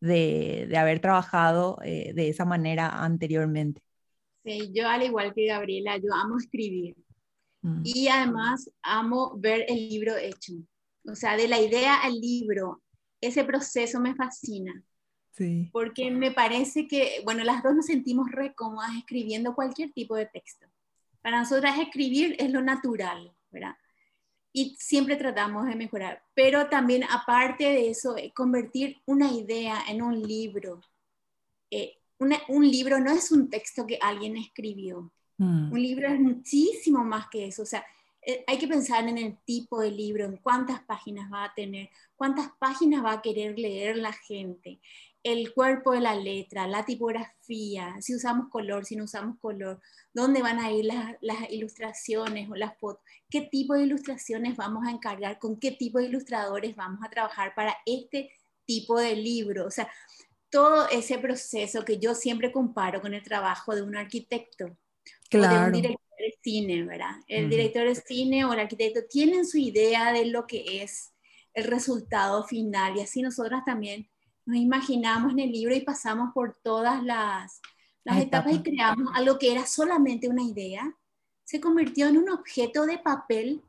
de, 0.00 0.66
de, 0.68 0.76
haber 0.76 1.00
trabajado 1.00 1.78
eh, 1.84 2.12
de 2.14 2.28
esa 2.28 2.44
manera 2.44 2.88
anteriormente? 2.88 3.82
Sí, 4.44 4.70
yo 4.74 4.88
al 4.88 5.02
igual 5.02 5.34
que 5.34 5.46
Gabriela, 5.46 5.96
yo 5.96 6.14
amo 6.14 6.38
escribir 6.38 6.96
mm. 7.62 7.82
y 7.84 8.08
además 8.08 8.70
amo 8.82 9.36
ver 9.38 9.64
el 9.68 9.88
libro 9.88 10.16
hecho. 10.16 10.54
O 11.06 11.14
sea, 11.14 11.36
de 11.36 11.48
la 11.48 11.60
idea 11.60 12.02
al 12.02 12.14
libro, 12.14 12.82
ese 13.20 13.44
proceso 13.44 14.00
me 14.00 14.14
fascina. 14.14 14.82
Porque 15.72 16.10
me 16.10 16.32
parece 16.32 16.88
que, 16.88 17.20
bueno, 17.24 17.44
las 17.44 17.62
dos 17.62 17.74
nos 17.74 17.86
sentimos 17.86 18.30
re 18.30 18.54
cómodas 18.54 18.90
escribiendo 18.96 19.54
cualquier 19.54 19.92
tipo 19.92 20.16
de 20.16 20.26
texto. 20.26 20.66
Para 21.28 21.40
nosotras 21.40 21.78
escribir 21.78 22.36
es 22.38 22.50
lo 22.50 22.62
natural, 22.62 23.30
¿verdad? 23.50 23.76
Y 24.50 24.74
siempre 24.78 25.14
tratamos 25.16 25.66
de 25.66 25.76
mejorar. 25.76 26.22
Pero 26.32 26.70
también, 26.70 27.04
aparte 27.04 27.64
de 27.64 27.90
eso, 27.90 28.16
eh, 28.16 28.32
convertir 28.34 28.96
una 29.04 29.30
idea 29.30 29.82
en 29.90 30.00
un 30.00 30.22
libro. 30.22 30.80
Eh, 31.70 31.98
un 32.18 32.66
libro 32.66 32.98
no 32.98 33.10
es 33.10 33.30
un 33.30 33.50
texto 33.50 33.86
que 33.86 33.98
alguien 34.00 34.38
escribió. 34.38 35.12
Mm. 35.36 35.70
Un 35.70 35.82
libro 35.82 36.08
es 36.08 36.18
muchísimo 36.18 37.04
más 37.04 37.28
que 37.28 37.48
eso. 37.48 37.60
O 37.60 37.66
sea, 37.66 37.84
eh, 38.22 38.42
hay 38.46 38.56
que 38.56 38.66
pensar 38.66 39.06
en 39.06 39.18
el 39.18 39.36
tipo 39.44 39.82
de 39.82 39.90
libro, 39.90 40.24
en 40.24 40.38
cuántas 40.38 40.82
páginas 40.84 41.30
va 41.30 41.44
a 41.44 41.54
tener, 41.54 41.90
cuántas 42.16 42.50
páginas 42.58 43.04
va 43.04 43.12
a 43.12 43.22
querer 43.22 43.58
leer 43.58 43.98
la 43.98 44.14
gente, 44.14 44.80
el 45.22 45.52
cuerpo 45.52 45.92
de 45.92 46.00
la 46.00 46.14
letra, 46.14 46.66
la 46.66 46.84
tipografía, 46.84 47.96
si 48.00 48.14
usamos 48.14 48.48
color, 48.50 48.84
si 48.84 48.96
no 48.96 49.04
usamos 49.04 49.38
color, 49.40 49.80
dónde 50.12 50.42
van 50.42 50.58
a 50.58 50.70
ir 50.70 50.84
las, 50.84 51.50
ilustraciones 51.50 52.48
o 52.50 52.54
las 52.54 52.78
fotos, 52.78 53.02
qué 53.28 53.42
tipo 53.42 53.74
de 53.74 53.82
ilustraciones 53.82 54.56
vamos 54.56 54.86
a 54.86 54.90
encargar, 54.90 55.38
con 55.38 55.58
qué 55.58 55.72
tipo 55.72 55.98
de 55.98 56.06
ilustradores 56.06 56.76
vamos 56.76 57.00
a 57.04 57.10
trabajar 57.10 57.54
para 57.54 57.76
este 57.84 58.30
tipo 58.64 58.98
de 58.98 59.16
libro. 59.16 59.66
O 59.66 59.70
sea, 59.70 59.90
todo 60.50 60.88
ese 60.88 61.18
proceso 61.18 61.84
que 61.84 61.98
yo 61.98 62.14
siempre 62.14 62.52
comparo 62.52 63.00
con 63.00 63.12
el 63.12 63.22
trabajo 63.22 63.74
de 63.74 63.82
un 63.82 63.96
arquitecto 63.96 64.76
claro. 65.28 65.56
o 65.56 65.60
de 65.60 65.66
un 65.66 65.72
director 65.72 66.16
de 66.18 66.38
cine, 66.42 66.84
¿verdad? 66.84 67.16
El 67.26 67.50
director 67.50 67.86
de 67.86 67.94
cine 67.94 68.44
o 68.44 68.52
el 68.52 68.60
arquitecto 68.60 69.00
tienen 69.10 69.46
su 69.46 69.58
idea 69.58 70.12
de 70.12 70.26
lo 70.26 70.46
que 70.46 70.82
es 70.82 71.12
el 71.54 71.64
resultado 71.64 72.44
final 72.44 72.96
y 72.96 73.00
así 73.00 73.20
nosotras 73.20 73.64
también 73.64 74.08
nos 74.48 74.56
imaginamos 74.56 75.32
en 75.32 75.40
el 75.40 75.52
libro 75.52 75.74
y 75.74 75.80
pasamos 75.80 76.32
por 76.32 76.56
todas 76.62 77.02
las, 77.02 77.60
las 78.02 78.18
etapas 78.18 78.54
y 78.54 78.62
creamos 78.62 79.08
algo 79.14 79.38
que 79.38 79.52
era 79.52 79.66
solamente 79.66 80.26
una 80.26 80.42
idea, 80.42 80.90
se 81.44 81.60
convirtió 81.60 82.08
en 82.08 82.16
un 82.16 82.30
objeto 82.30 82.86
de 82.86 82.96
papel 82.96 83.60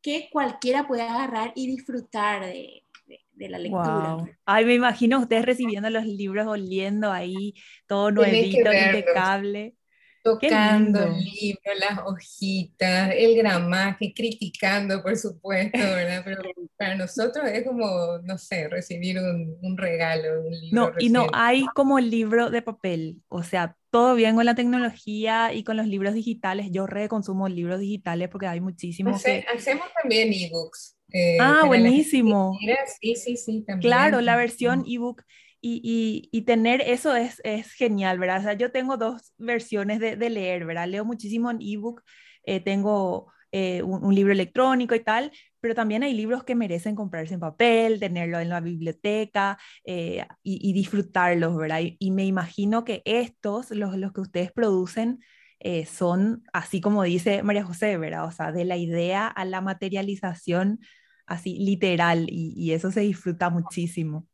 que 0.00 0.30
cualquiera 0.32 0.88
puede 0.88 1.02
agarrar 1.02 1.52
y 1.54 1.66
disfrutar 1.66 2.46
de, 2.46 2.84
de, 3.32 3.48
la 3.50 3.58
lectura. 3.58 4.14
Wow. 4.14 4.28
Ay, 4.46 4.64
me 4.64 4.72
imagino 4.72 5.20
ustedes 5.20 5.44
recibiendo 5.44 5.90
los 5.90 6.06
libros, 6.06 6.46
oliendo 6.46 7.12
ahí 7.12 7.52
todo 7.86 8.10
nuevito, 8.10 8.72
impecable 8.72 9.76
tocando 10.24 11.02
el 11.02 11.22
libro, 11.22 11.60
las 11.78 11.98
hojitas, 12.06 13.12
el 13.14 13.36
gramaje, 13.36 14.14
criticando, 14.16 15.02
por 15.02 15.16
supuesto, 15.18 15.78
¿verdad? 15.78 16.22
Pero 16.24 16.42
para 16.78 16.96
nosotros 16.96 17.44
es 17.46 17.64
como, 17.66 18.18
no 18.22 18.38
sé, 18.38 18.68
recibir 18.68 19.18
un, 19.18 19.76
regalo, 19.76 20.40
un 20.40 20.50
libro. 20.50 20.92
No, 20.92 20.92
y 20.98 21.10
no 21.10 21.26
hay 21.34 21.66
como 21.74 21.98
el 21.98 22.10
libro 22.10 22.48
de 22.48 22.62
papel, 22.62 23.18
o 23.28 23.42
sea, 23.42 23.76
todo 23.90 24.14
bien 24.14 24.34
con 24.34 24.46
la 24.46 24.54
tecnología 24.54 25.52
y 25.52 25.62
con 25.62 25.76
los 25.76 25.86
libros 25.86 26.14
digitales. 26.14 26.68
Yo 26.70 26.86
reconsumo 26.86 27.46
libros 27.48 27.78
digitales 27.78 28.30
porque 28.30 28.46
hay 28.46 28.60
muchísimos. 28.60 29.22
Hacemos 29.54 29.86
también 30.00 30.32
ebooks. 30.32 30.96
Eh, 31.12 31.36
ah, 31.38 31.64
buenísimo. 31.66 32.58
Sí, 33.00 33.14
sí, 33.14 33.36
sí, 33.36 33.60
también. 33.60 33.88
Claro, 33.88 34.22
la 34.22 34.36
versión 34.36 34.84
ebook 34.88 35.22
y, 35.66 36.42
tener 36.42 36.80
eso 36.82 37.16
es, 37.16 37.40
es, 37.44 37.72
genial, 37.72 38.18
¿verdad? 38.18 38.40
O 38.40 38.42
sea, 38.42 38.52
yo 38.54 38.70
tengo 38.70 38.96
dos 38.96 39.32
versiones 39.38 40.00
de, 40.00 40.16
leer, 40.30 40.66
¿verdad? 40.66 40.88
Leo 40.88 41.04
muchísimo 41.04 41.50
en 41.50 41.58
ebook, 41.60 42.02
eh, 42.44 42.60
tengo 42.60 43.32
eh, 43.52 43.82
un, 43.82 44.14
libro 44.14 44.32
electrónico 44.32 44.94
y 44.94 45.00
tal, 45.00 45.32
pero 45.60 45.74
también 45.74 46.02
hay 46.02 46.12
libros 46.12 46.44
que 46.44 46.54
merecen 46.54 46.96
comprarse 46.96 47.34
en 47.34 47.40
papel, 47.40 48.00
tenerlo 48.00 48.40
en 48.40 48.48
la 48.48 48.60
biblioteca 48.60 49.58
eh, 49.84 50.26
y, 50.42 50.72
disfrutarlos, 50.72 51.56
¿verdad? 51.56 51.80
Y, 51.98 52.10
me 52.10 52.26
imagino 52.26 52.84
que 52.84 53.02
estos, 53.04 53.70
los, 53.70 53.96
los 53.96 54.12
que 54.12 54.20
ustedes 54.22 54.52
producen, 54.52 55.20
eh, 55.60 55.86
son, 55.86 56.44
así 56.52 56.80
como 56.80 57.04
dice 57.04 57.42
María 57.42 57.64
José, 57.64 57.96
¿verdad? 57.96 58.26
O 58.26 58.32
sea, 58.32 58.52
de 58.52 58.64
la 58.64 58.76
idea 58.76 59.28
a 59.28 59.44
la 59.44 59.60
materialización 59.60 60.80
así 61.26 61.56
literal 61.58 62.26
y, 62.28 62.72
eso 62.72 62.90
se 62.90 63.00
disfruta 63.00 63.50
muchísimo. 63.50 64.26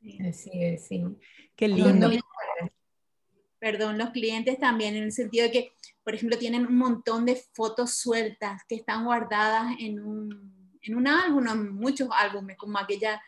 Sí, 0.00 0.18
así 0.26 0.50
es, 0.54 0.86
sí. 0.86 1.04
Qué 1.56 1.68
lindo. 1.68 2.10
Perdón, 3.58 3.98
los 3.98 4.10
clientes 4.10 4.58
también, 4.58 4.94
en 4.94 5.04
el 5.04 5.12
sentido 5.12 5.46
de 5.46 5.50
que, 5.50 5.72
por 6.04 6.14
ejemplo, 6.14 6.38
tienen 6.38 6.66
un 6.66 6.76
montón 6.76 7.26
de 7.26 7.36
fotos 7.54 7.96
sueltas 7.96 8.62
que 8.68 8.76
están 8.76 9.04
guardadas 9.04 9.74
en 9.80 10.00
un, 10.00 10.78
en 10.82 10.94
un 10.94 11.08
álbum, 11.08 11.46
en 11.48 11.74
muchos 11.74 12.08
álbumes, 12.12 12.56
como 12.56 12.78
aquella, 12.78 13.20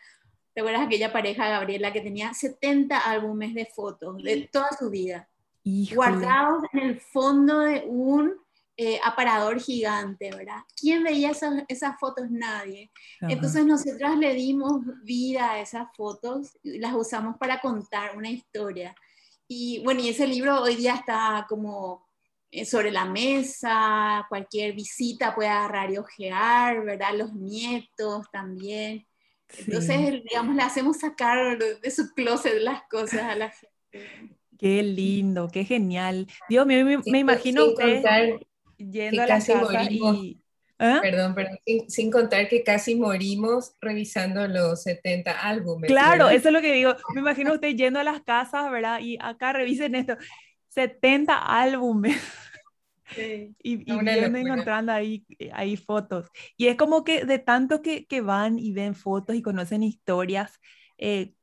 ¿te 0.53 0.61
acuerdas 0.61 0.85
aquella 0.85 1.11
pareja 1.11 1.49
Gabriela 1.49 1.91
que 1.91 1.99
tenía 1.99 2.33
70 2.33 2.97
álbumes 2.97 3.53
de 3.53 3.65
fotos 3.65 4.23
de 4.23 4.49
toda 4.51 4.69
su 4.79 4.89
vida? 4.89 5.27
Guardados 5.93 6.63
en 6.71 6.79
el 6.79 7.01
fondo 7.01 7.59
de 7.59 7.83
un 7.85 8.33
eh, 8.83 8.99
aparador 9.03 9.59
gigante, 9.61 10.31
¿verdad? 10.31 10.63
¿Quién 10.75 11.03
veía 11.03 11.29
esas, 11.29 11.63
esas 11.67 11.99
fotos? 11.99 12.31
Nadie. 12.31 12.91
Entonces 13.21 13.63
nosotras 13.63 14.17
le 14.17 14.33
dimos 14.33 14.81
vida 15.03 15.51
a 15.51 15.61
esas 15.61 15.95
fotos 15.95 16.57
y 16.63 16.79
las 16.79 16.95
usamos 16.95 17.37
para 17.37 17.59
contar 17.59 18.17
una 18.17 18.31
historia. 18.31 18.95
Y 19.47 19.83
bueno, 19.83 20.01
y 20.01 20.09
ese 20.09 20.25
libro 20.25 20.63
hoy 20.63 20.77
día 20.77 20.95
está 20.95 21.45
como 21.47 22.07
eh, 22.49 22.65
sobre 22.65 22.89
la 22.89 23.05
mesa, 23.05 24.25
cualquier 24.29 24.73
visita 24.73 25.35
puede 25.35 25.49
agarrar 25.49 25.91
y 25.91 25.99
ojear, 25.99 26.83
¿verdad? 26.83 27.13
Los 27.13 27.33
nietos 27.35 28.31
también. 28.31 29.05
Entonces, 29.59 30.23
digamos, 30.23 30.55
le 30.55 30.63
hacemos 30.63 30.97
sacar 30.97 31.59
de 31.59 31.91
su 31.91 32.15
closet 32.15 32.59
las 32.61 32.81
cosas 32.89 33.21
a 33.21 33.35
la 33.35 33.51
gente. 33.51 34.39
Qué 34.57 34.81
lindo, 34.81 35.49
qué 35.53 35.65
genial. 35.65 36.25
Dios 36.49 36.65
mío, 36.65 36.83
me, 36.83 36.97
me 37.05 37.19
imagino 37.19 37.65
usted 37.65 38.41
yendo 38.89 39.21
a 39.21 39.27
la 39.27 39.35
casa 39.35 39.87
y... 39.89 40.41
¿Ah? 40.83 40.97
Perdón, 40.99 41.35
perdón, 41.35 41.59
sin, 41.89 42.09
contar 42.09 42.47
que 42.47 42.63
casi 42.63 42.95
morimos 42.95 43.75
revisando 43.79 44.47
los 44.47 44.81
70 44.81 45.31
álbumes. 45.31 45.87
Claro, 45.87 46.29
eso 46.29 46.47
es 46.47 46.53
lo 46.53 46.59
que 46.59 46.73
digo. 46.73 46.95
Me 47.13 47.21
imagino 47.21 47.53
usted 47.53 47.75
yendo 47.75 47.99
a 47.99 48.03
las 48.03 48.21
casas, 48.21 48.71
¿verdad? 48.71 48.99
Y 48.99 49.15
acá 49.21 49.53
revisen 49.53 49.93
esto, 49.93 50.17
70 50.69 51.37
álbumes. 51.37 52.19
Sí, 53.13 53.55
y, 53.63 53.93
y 53.93 53.99
viendo 53.99 54.39
encontrando 54.39 54.91
ahí, 54.91 55.23
ahí 55.53 55.77
fotos. 55.77 56.31
Y 56.57 56.65
es 56.65 56.77
como 56.77 57.03
que 57.03 57.25
de 57.25 57.37
tanto 57.37 57.83
que, 57.83 58.07
que 58.07 58.21
van 58.21 58.57
y 58.57 58.71
ven 58.73 58.95
fotos 58.95 59.35
y 59.35 59.43
conocen 59.43 59.83
historias, 59.83 60.59
eh, 60.97 61.35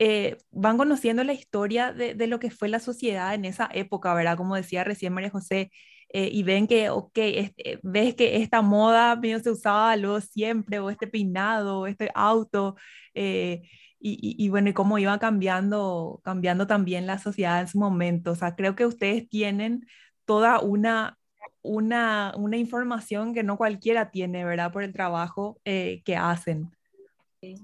eh, 0.00 0.36
van 0.50 0.78
conociendo 0.78 1.22
la 1.22 1.32
historia 1.32 1.92
de, 1.92 2.16
de, 2.16 2.26
lo 2.26 2.40
que 2.40 2.50
fue 2.50 2.68
la 2.68 2.80
sociedad 2.80 3.34
en 3.34 3.44
esa 3.44 3.68
época, 3.72 4.12
¿verdad? 4.14 4.36
Como 4.36 4.56
decía 4.56 4.82
recién 4.82 5.12
María 5.12 5.30
José, 5.30 5.70
eh, 6.16 6.28
y 6.30 6.44
ven 6.44 6.68
que, 6.68 6.90
ok, 6.90 7.10
este, 7.16 7.80
ves 7.82 8.14
que 8.14 8.36
esta 8.36 8.62
moda 8.62 9.16
medio 9.16 9.40
se 9.40 9.50
usaba 9.50 9.96
lo 9.96 10.20
siempre, 10.20 10.78
o 10.78 10.88
este 10.88 11.08
peinado, 11.08 11.80
o 11.80 11.86
este 11.88 12.08
auto, 12.14 12.76
eh, 13.14 13.62
y, 13.98 14.36
y, 14.38 14.48
bueno, 14.48 14.68
y 14.68 14.72
cómo 14.74 14.96
iba 14.98 15.18
cambiando, 15.18 16.20
cambiando 16.22 16.68
también 16.68 17.08
la 17.08 17.18
sociedad 17.18 17.60
en 17.60 17.66
su 17.66 17.78
momento. 17.78 18.30
O 18.30 18.34
sea, 18.36 18.54
creo 18.54 18.76
que 18.76 18.86
ustedes 18.86 19.28
tienen 19.28 19.88
toda 20.24 20.60
una, 20.60 21.18
una, 21.62 22.32
una 22.36 22.58
información 22.58 23.34
que 23.34 23.42
no 23.42 23.56
cualquiera 23.56 24.12
tiene, 24.12 24.44
¿verdad? 24.44 24.70
Por 24.70 24.84
el 24.84 24.92
trabajo 24.92 25.58
eh, 25.64 26.00
que 26.04 26.14
hacen. 26.14 26.70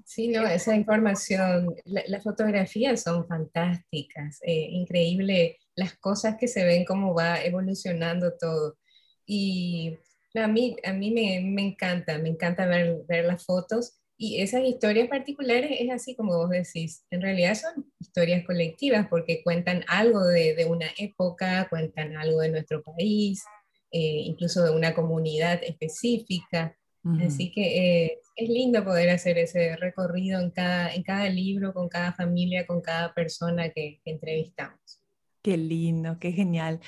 Sí, 0.03 0.27
no, 0.27 0.45
esa 0.45 0.75
información, 0.75 1.73
las 1.85 2.21
fotografías 2.21 3.01
son 3.01 3.25
fantásticas, 3.25 4.41
increíble 4.45 5.60
las 5.75 5.97
cosas 5.97 6.37
que 6.39 6.47
se 6.47 6.65
ven, 6.65 6.85
cómo 6.85 7.13
va 7.13 7.41
evolucionando 7.43 8.33
todo. 8.37 8.77
Y 9.25 9.97
a 10.35 10.47
mí, 10.47 10.75
a 10.83 10.93
mí 10.93 11.11
me, 11.11 11.41
me 11.41 11.61
encanta, 11.61 12.17
me 12.17 12.29
encanta 12.29 12.65
ver, 12.65 13.03
ver 13.07 13.25
las 13.25 13.45
fotos 13.45 14.01
y 14.23 14.39
esas 14.39 14.63
historias 14.65 15.09
particulares 15.09 15.71
es 15.79 15.89
así 15.89 16.15
como 16.15 16.37
vos 16.37 16.51
decís, 16.51 17.07
en 17.09 17.23
realidad 17.23 17.55
son 17.55 17.91
historias 17.99 18.45
colectivas 18.45 19.07
porque 19.09 19.41
cuentan 19.43 19.83
algo 19.87 20.23
de, 20.23 20.53
de 20.53 20.65
una 20.65 20.85
época, 20.99 21.67
cuentan 21.71 22.15
algo 22.15 22.39
de 22.41 22.49
nuestro 22.49 22.83
país, 22.83 23.43
eh, 23.91 24.21
incluso 24.25 24.63
de 24.63 24.69
una 24.69 24.93
comunidad 24.93 25.63
específica. 25.63 26.77
Así 27.19 27.51
que 27.51 28.03
eh, 28.05 28.19
es 28.35 28.47
lindo 28.47 28.85
poder 28.85 29.09
hacer 29.09 29.39
ese 29.39 29.75
recorrido 29.75 30.39
en 30.39 30.51
cada, 30.51 30.93
en 30.93 31.01
cada 31.01 31.27
libro, 31.27 31.73
con 31.73 31.89
cada 31.89 32.13
familia, 32.13 32.67
con 32.67 32.79
cada 32.79 33.15
persona 33.15 33.69
que 33.71 34.01
entrevistamos. 34.05 35.00
Qué 35.41 35.57
lindo, 35.57 36.17
qué 36.19 36.31
genial. 36.31 36.79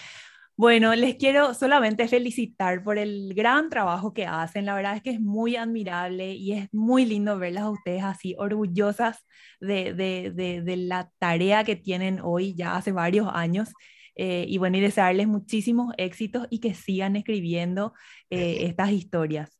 Bueno, 0.55 0.93
les 0.93 1.15
quiero 1.15 1.55
solamente 1.55 2.07
felicitar 2.07 2.83
por 2.83 2.99
el 2.99 3.33
gran 3.33 3.71
trabajo 3.71 4.13
que 4.13 4.27
hacen. 4.27 4.65
La 4.67 4.75
verdad 4.75 4.95
es 4.95 5.01
que 5.01 5.09
es 5.09 5.19
muy 5.19 5.55
admirable 5.55 6.33
y 6.33 6.53
es 6.53 6.69
muy 6.71 7.05
lindo 7.05 7.39
verlas 7.39 7.63
a 7.63 7.71
ustedes 7.71 8.03
así 8.03 8.35
orgullosas 8.37 9.25
de, 9.59 9.93
de, 9.93 10.61
de, 10.61 10.77
la 10.77 11.09
tarea 11.17 11.63
que 11.63 11.75
tienen 11.75 12.19
hoy, 12.21 12.53
ya 12.55 12.75
hace 12.75 12.91
varios 12.91 13.27
años. 13.33 13.69
Eh, 14.15 14.45
y 14.47 14.59
bueno, 14.59 14.77
y 14.77 14.81
desearles 14.81 15.27
muchísimos 15.27 15.91
éxitos 15.97 16.45
y 16.51 16.59
que 16.59 16.75
sigan 16.75 17.15
escribiendo 17.15 17.93
eh, 18.29 18.65
estas 18.65 18.91
historias. 18.91 19.57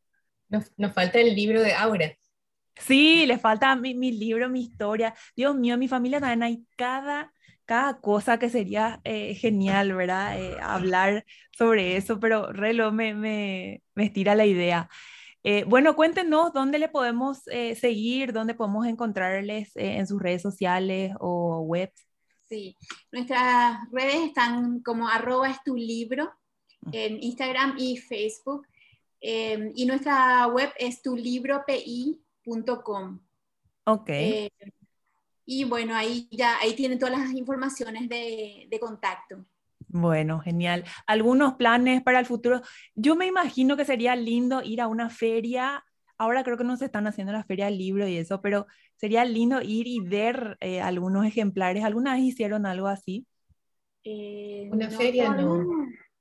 Nos, 0.48 0.72
nos, 0.78 0.94
falta 0.94 1.20
el 1.20 1.34
libro 1.34 1.64
de 1.64 1.74
Aura. 1.74 2.14
Sí, 2.76 3.26
les 3.26 3.42
falta 3.42 3.76
mi, 3.76 3.96
mi 3.96 4.12
libro, 4.12 4.48
mi 4.48 4.62
historia. 4.62 5.16
Dios 5.36 5.56
mío, 5.56 5.76
mi 5.80 5.88
familia 5.88 6.20
también 6.20 6.44
hay 6.44 6.64
cada 6.76 7.34
cada 7.66 8.00
cosa 8.00 8.40
que 8.40 8.50
sería 8.50 9.02
eh, 9.04 9.36
genial, 9.36 9.94
¿verdad? 9.94 10.40
Eh, 10.40 10.58
hablar 10.62 11.26
sobre 11.52 11.98
eso, 11.98 12.20
pero 12.20 12.52
Relo 12.52 12.92
me, 12.92 13.14
me, 13.14 13.84
me 13.96 14.06
estira 14.06 14.34
la 14.36 14.46
idea. 14.46 14.90
Eh, 15.44 15.64
bueno, 15.66 15.96
cuéntenos 15.96 16.54
dónde 16.54 16.80
le 16.80 16.90
podemos 16.90 17.44
seguir, 17.76 18.32
dónde 18.32 18.56
podemos 18.56 18.88
encontrarles 18.88 19.72
en 19.76 20.08
sus 20.08 20.22
redes 20.22 20.42
sociales 20.42 21.14
o 21.20 21.60
webs. 21.62 22.08
Sí, 22.48 22.78
nuestras 23.12 23.78
redes 23.92 24.28
están 24.28 24.80
como 24.82 25.10
arroba 25.10 25.50
es 25.50 25.62
tu 25.64 25.76
libro 25.76 26.32
en 26.92 27.22
Instagram 27.22 27.76
y 27.78 27.98
Facebook. 27.98 28.66
y 29.20 29.86
nuestra 29.86 30.48
web 30.48 30.72
es 30.78 31.02
tulibropi.com. 31.02 33.20
Ok. 33.86 34.10
Y 35.46 35.66
bueno, 35.66 35.96
ahí 35.96 36.28
ya 36.32 36.58
ahí 36.60 36.74
tienen 36.74 37.00
todas 37.00 37.18
las 37.18 37.34
informaciones 37.34 38.08
de, 38.08 38.68
de 38.70 38.80
contacto. 38.80 39.46
Bueno, 39.88 40.40
genial. 40.40 40.86
¿Algunos 41.06 41.54
planes 41.54 42.02
para 42.02 42.20
el 42.20 42.26
futuro? 42.26 42.62
Yo 42.96 43.16
me 43.16 43.28
imagino 43.28 43.78
que 43.78 43.86
sería 43.86 44.16
lindo 44.16 44.64
ir 44.64 44.82
a 44.82 44.88
una 44.88 45.10
feria. 45.10 45.86
Ahora 46.18 46.44
creo 46.44 46.58
que 46.58 46.64
no 46.64 46.78
se 46.78 46.86
están 46.86 47.06
haciendo 47.06 47.32
la 47.34 47.44
feria 47.44 47.66
del 47.66 47.78
libro 47.78 48.08
y 48.08 48.18
eso, 48.18 48.42
pero 48.42 48.66
sería 48.96 49.24
lindo 49.26 49.62
ir 49.62 49.88
y 49.88 50.00
ver 50.00 50.58
eh, 50.62 50.82
algunos 50.82 51.26
ejemplares. 51.26 51.84
¿Alguna 51.84 52.14
vez 52.14 52.24
hicieron 52.24 52.66
algo 52.66 52.88
así? 52.88 53.28
Eh, 54.04 54.70
una 54.72 54.90
feria 54.90 55.30
no. 55.34 55.64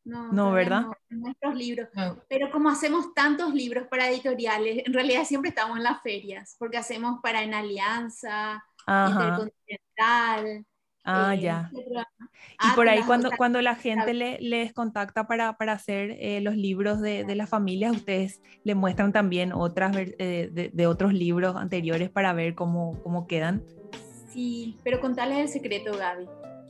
No, 0.05 0.33
no 0.33 0.53
¿verdad? 0.53 0.87
nuestros 1.11 1.55
libros. 1.55 1.89
Pero 2.29 2.51
como 2.51 2.69
hacemos 2.69 3.15
tantos 3.15 3.55
libros 3.55 3.87
para 3.89 4.09
editoriales, 4.09 4.83
en 4.85 4.93
realidad 4.93 5.25
siempre 5.25 5.51
estamos 5.51 5.77
en 5.77 5.85
las 5.85 6.03
ferias, 6.03 6.57
porque 6.59 6.77
hacemos 6.77 7.21
para 7.23 7.43
En 7.43 7.55
Alianza, 7.55 8.65
intercontinental. 8.87 10.67
Ah, 11.05 11.35
ya. 11.35 11.71
Y 11.75 12.77
por 12.77 12.89
ahí 12.89 13.03
cuando, 13.03 13.31
cuando 13.37 13.61
la 13.61 13.75
gente 13.75 14.15
le, 14.15 14.39
les 14.41 14.73
contacta 14.73 15.27
para, 15.27 15.57
para 15.57 15.73
hacer 15.73 16.17
eh, 16.21 16.41
los 16.41 16.57
libros 16.57 17.01
de, 17.01 17.25
de 17.25 17.35
las 17.35 17.49
familias, 17.49 17.97
ustedes 17.97 18.41
le 18.63 18.75
muestran 18.75 19.13
también 19.13 19.53
otras 19.53 19.97
eh, 19.97 20.49
de, 20.53 20.71
de, 20.73 20.87
otros 20.87 21.13
libros 21.13 21.57
anteriores 21.57 22.09
para 22.09 22.33
ver 22.33 22.55
cómo, 22.55 23.03
cómo 23.03 23.27
quedan. 23.27 23.65
Sí, 24.33 24.79
pero 24.85 25.01
contarles 25.01 25.39
el 25.39 25.49
secreto, 25.49 25.97
Gaby. 25.97 26.27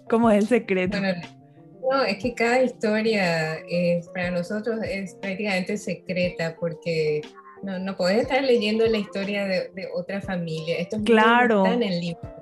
¿Cómo 0.09 0.31
es 0.31 0.39
el 0.39 0.49
secreto? 0.49 0.99
no, 1.01 2.03
es 2.03 2.19
que 2.19 2.35
cada 2.35 2.63
historia 2.63 3.57
es, 3.69 4.09
para 4.09 4.31
nosotros 4.31 4.81
es 4.83 5.15
prácticamente 5.17 5.77
secreta 5.77 6.57
porque 6.59 7.21
no, 7.63 7.79
no 7.79 7.97
podés 7.97 8.23
estar 8.23 8.43
leyendo 8.43 8.87
la 8.87 8.99
historia 8.99 9.47
de, 9.47 9.71
de 9.75 9.89
otra 9.95 10.21
familia. 10.21 10.79
Estos 10.79 11.03
claro. 11.03 11.65
están 11.65 11.83
en 11.83 12.01
libros. 12.01 12.33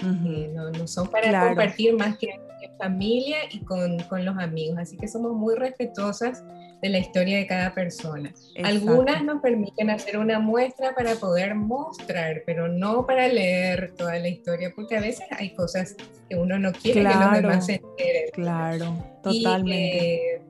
Eh, 0.00 0.50
no, 0.54 0.70
no, 0.70 0.86
son 0.86 1.08
para 1.08 1.46
compartir 1.48 1.92
más 1.94 2.16
que 2.18 2.28
en 2.30 2.76
familia 2.78 3.38
y 3.50 3.60
con, 3.64 3.98
con, 4.04 4.24
los 4.24 4.36
amigos. 4.38 4.78
Así 4.78 4.96
que 4.96 5.08
somos 5.08 5.32
muy 5.32 5.56
respetuosas 5.56 6.44
de 6.80 6.88
la 6.88 6.98
historia 6.98 7.38
de 7.38 7.46
cada 7.46 7.74
persona. 7.74 8.32
Algunas 8.62 9.24
nos 9.24 9.42
permiten 9.42 9.90
hacer 9.90 10.18
una 10.18 10.38
muestra 10.38 10.94
para 10.94 11.16
poder 11.16 11.56
mostrar, 11.56 12.42
pero 12.46 12.68
no 12.68 13.06
para 13.06 13.26
leer 13.26 13.94
toda 13.96 14.18
la 14.18 14.28
historia, 14.28 14.72
porque 14.74 14.96
a 14.96 15.00
veces 15.00 15.26
hay 15.32 15.54
cosas 15.54 15.96
que 16.28 16.36
uno 16.36 16.58
no 16.58 16.72
quiere 16.72 17.02
que 17.02 17.08
los 17.08 17.32
demás 17.32 17.66
se 17.66 17.74
enteren. 17.74 18.30
Claro, 18.32 19.04
totalmente. 19.22 20.36
Eh, 20.36 20.42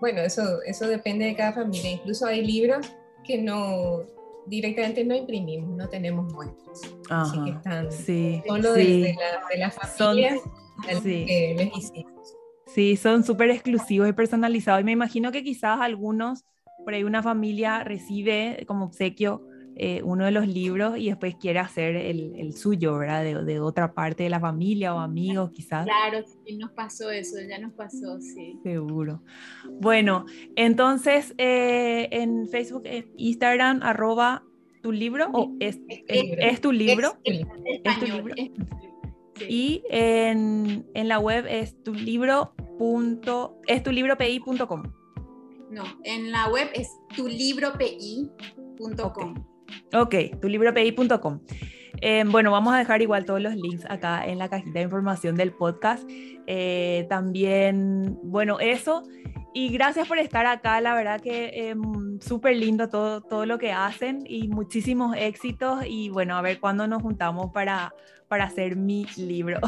bueno, 0.00 0.20
eso, 0.22 0.60
eso 0.66 0.88
depende 0.88 1.26
de 1.26 1.36
cada 1.36 1.52
familia. 1.52 1.92
Incluso 1.92 2.26
hay 2.26 2.44
libros 2.44 2.90
que 3.22 3.38
no 3.40 4.00
directamente 4.46 5.04
no 5.04 5.14
imprimimos, 5.14 5.76
no 5.76 5.88
tenemos 5.88 6.32
muestras. 6.32 6.80
Así 7.08 7.44
que 7.44 7.50
están 7.50 7.92
solo 7.92 8.72
De, 8.72 9.14
la, 9.18 9.48
de, 9.48 9.58
las 9.58 9.74
familias 9.74 10.40
que 10.86 11.54
les 11.56 11.76
hicimos. 11.76 12.36
Sí, 12.66 12.96
son 12.96 13.22
súper 13.22 13.50
exclusivos 13.50 14.08
y 14.08 14.12
personalizados. 14.12 14.80
Y 14.80 14.84
me 14.84 14.92
imagino 14.92 15.30
que 15.30 15.44
quizás 15.44 15.80
algunos, 15.80 16.44
por 16.84 16.94
ahí 16.94 17.04
una 17.04 17.22
familia 17.22 17.84
recibe 17.84 18.64
como 18.66 18.86
obsequio 18.86 19.42
eh, 19.84 20.00
uno 20.04 20.24
de 20.24 20.30
los 20.30 20.46
libros 20.46 20.96
y 20.96 21.08
después 21.08 21.34
quiere 21.34 21.58
hacer 21.58 21.96
el, 21.96 22.36
el 22.36 22.52
suyo, 22.52 22.98
¿verdad? 22.98 23.24
De, 23.24 23.42
de, 23.42 23.58
otra 23.58 23.94
parte 23.94 24.22
de 24.22 24.30
la 24.30 24.38
familia 24.38 24.94
o 24.94 25.00
amigos, 25.00 25.50
quizás. 25.50 25.84
Claro, 25.84 26.24
sí, 26.24 26.56
nos 26.56 26.70
pasó 26.70 27.10
eso, 27.10 27.34
ya 27.48 27.58
nos 27.58 27.72
pasó, 27.72 28.20
sí. 28.20 28.60
Seguro. 28.62 29.24
Bueno, 29.80 30.24
entonces 30.54 31.34
eh, 31.36 32.08
en 32.12 32.46
Facebook, 32.46 32.84
Instagram, 33.16 33.80
arroba 33.82 34.44
tu 34.82 34.92
libro, 34.92 35.28
o 35.32 35.52
es, 35.58 35.80
es, 35.88 36.60
tu 36.60 36.70
libro. 36.70 37.18
Es, 37.24 37.44
tu 37.98 38.06
libro. 38.06 38.36
Y 39.48 39.82
en, 39.90 40.86
en, 40.94 41.08
la 41.08 41.18
web 41.18 41.44
es 41.48 41.82
tu 41.82 41.92
libro. 41.92 42.54
Punto, 42.78 43.58
es 43.66 43.82
tu 43.82 43.90
libro 43.90 44.16
No, 45.70 45.82
en 46.04 46.30
la 46.30 46.48
web 46.50 46.68
es 46.72 46.88
tu 47.16 47.24
tulibropi.com. 47.24 49.51
Ok, 49.92 50.14
tulibropi.com. 50.40 51.40
Eh, 52.00 52.24
bueno, 52.26 52.50
vamos 52.50 52.74
a 52.74 52.78
dejar 52.78 53.02
igual 53.02 53.24
todos 53.24 53.40
los 53.40 53.54
links 53.54 53.84
acá 53.88 54.26
en 54.26 54.38
la 54.38 54.48
cajita 54.48 54.78
de 54.78 54.84
información 54.84 55.36
del 55.36 55.52
podcast. 55.52 56.02
Eh, 56.46 57.06
también, 57.08 58.18
bueno, 58.22 58.58
eso. 58.60 59.02
Y 59.54 59.68
gracias 59.70 60.08
por 60.08 60.18
estar 60.18 60.46
acá, 60.46 60.80
la 60.80 60.94
verdad 60.94 61.20
que 61.20 61.68
em, 61.68 62.18
súper 62.20 62.56
lindo 62.56 62.88
todo, 62.88 63.20
todo 63.20 63.44
lo 63.44 63.58
que 63.58 63.70
hacen 63.70 64.24
y 64.26 64.48
muchísimos 64.48 65.14
éxitos. 65.16 65.84
Y 65.86 66.08
bueno, 66.08 66.36
a 66.36 66.42
ver 66.42 66.58
cuándo 66.58 66.86
nos 66.86 67.02
juntamos 67.02 67.52
para, 67.52 67.94
para 68.28 68.44
hacer 68.44 68.76
mi 68.76 69.06
libro. 69.16 69.60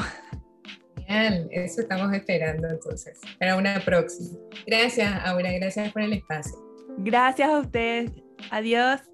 Genial, 1.07 1.49
eso 1.53 1.83
estamos 1.83 2.13
esperando 2.15 2.67
entonces, 2.67 3.21
para 3.39 3.57
una 3.57 3.79
próxima. 3.81 4.39
Gracias, 4.67 5.13
Aura, 5.27 5.53
gracias 5.53 5.93
por 5.93 6.03
el 6.03 6.15
espacio. 6.15 6.57
Gracias 6.99 7.49
a 7.49 7.59
ustedes. 7.59 8.11
Adiós. 8.51 9.14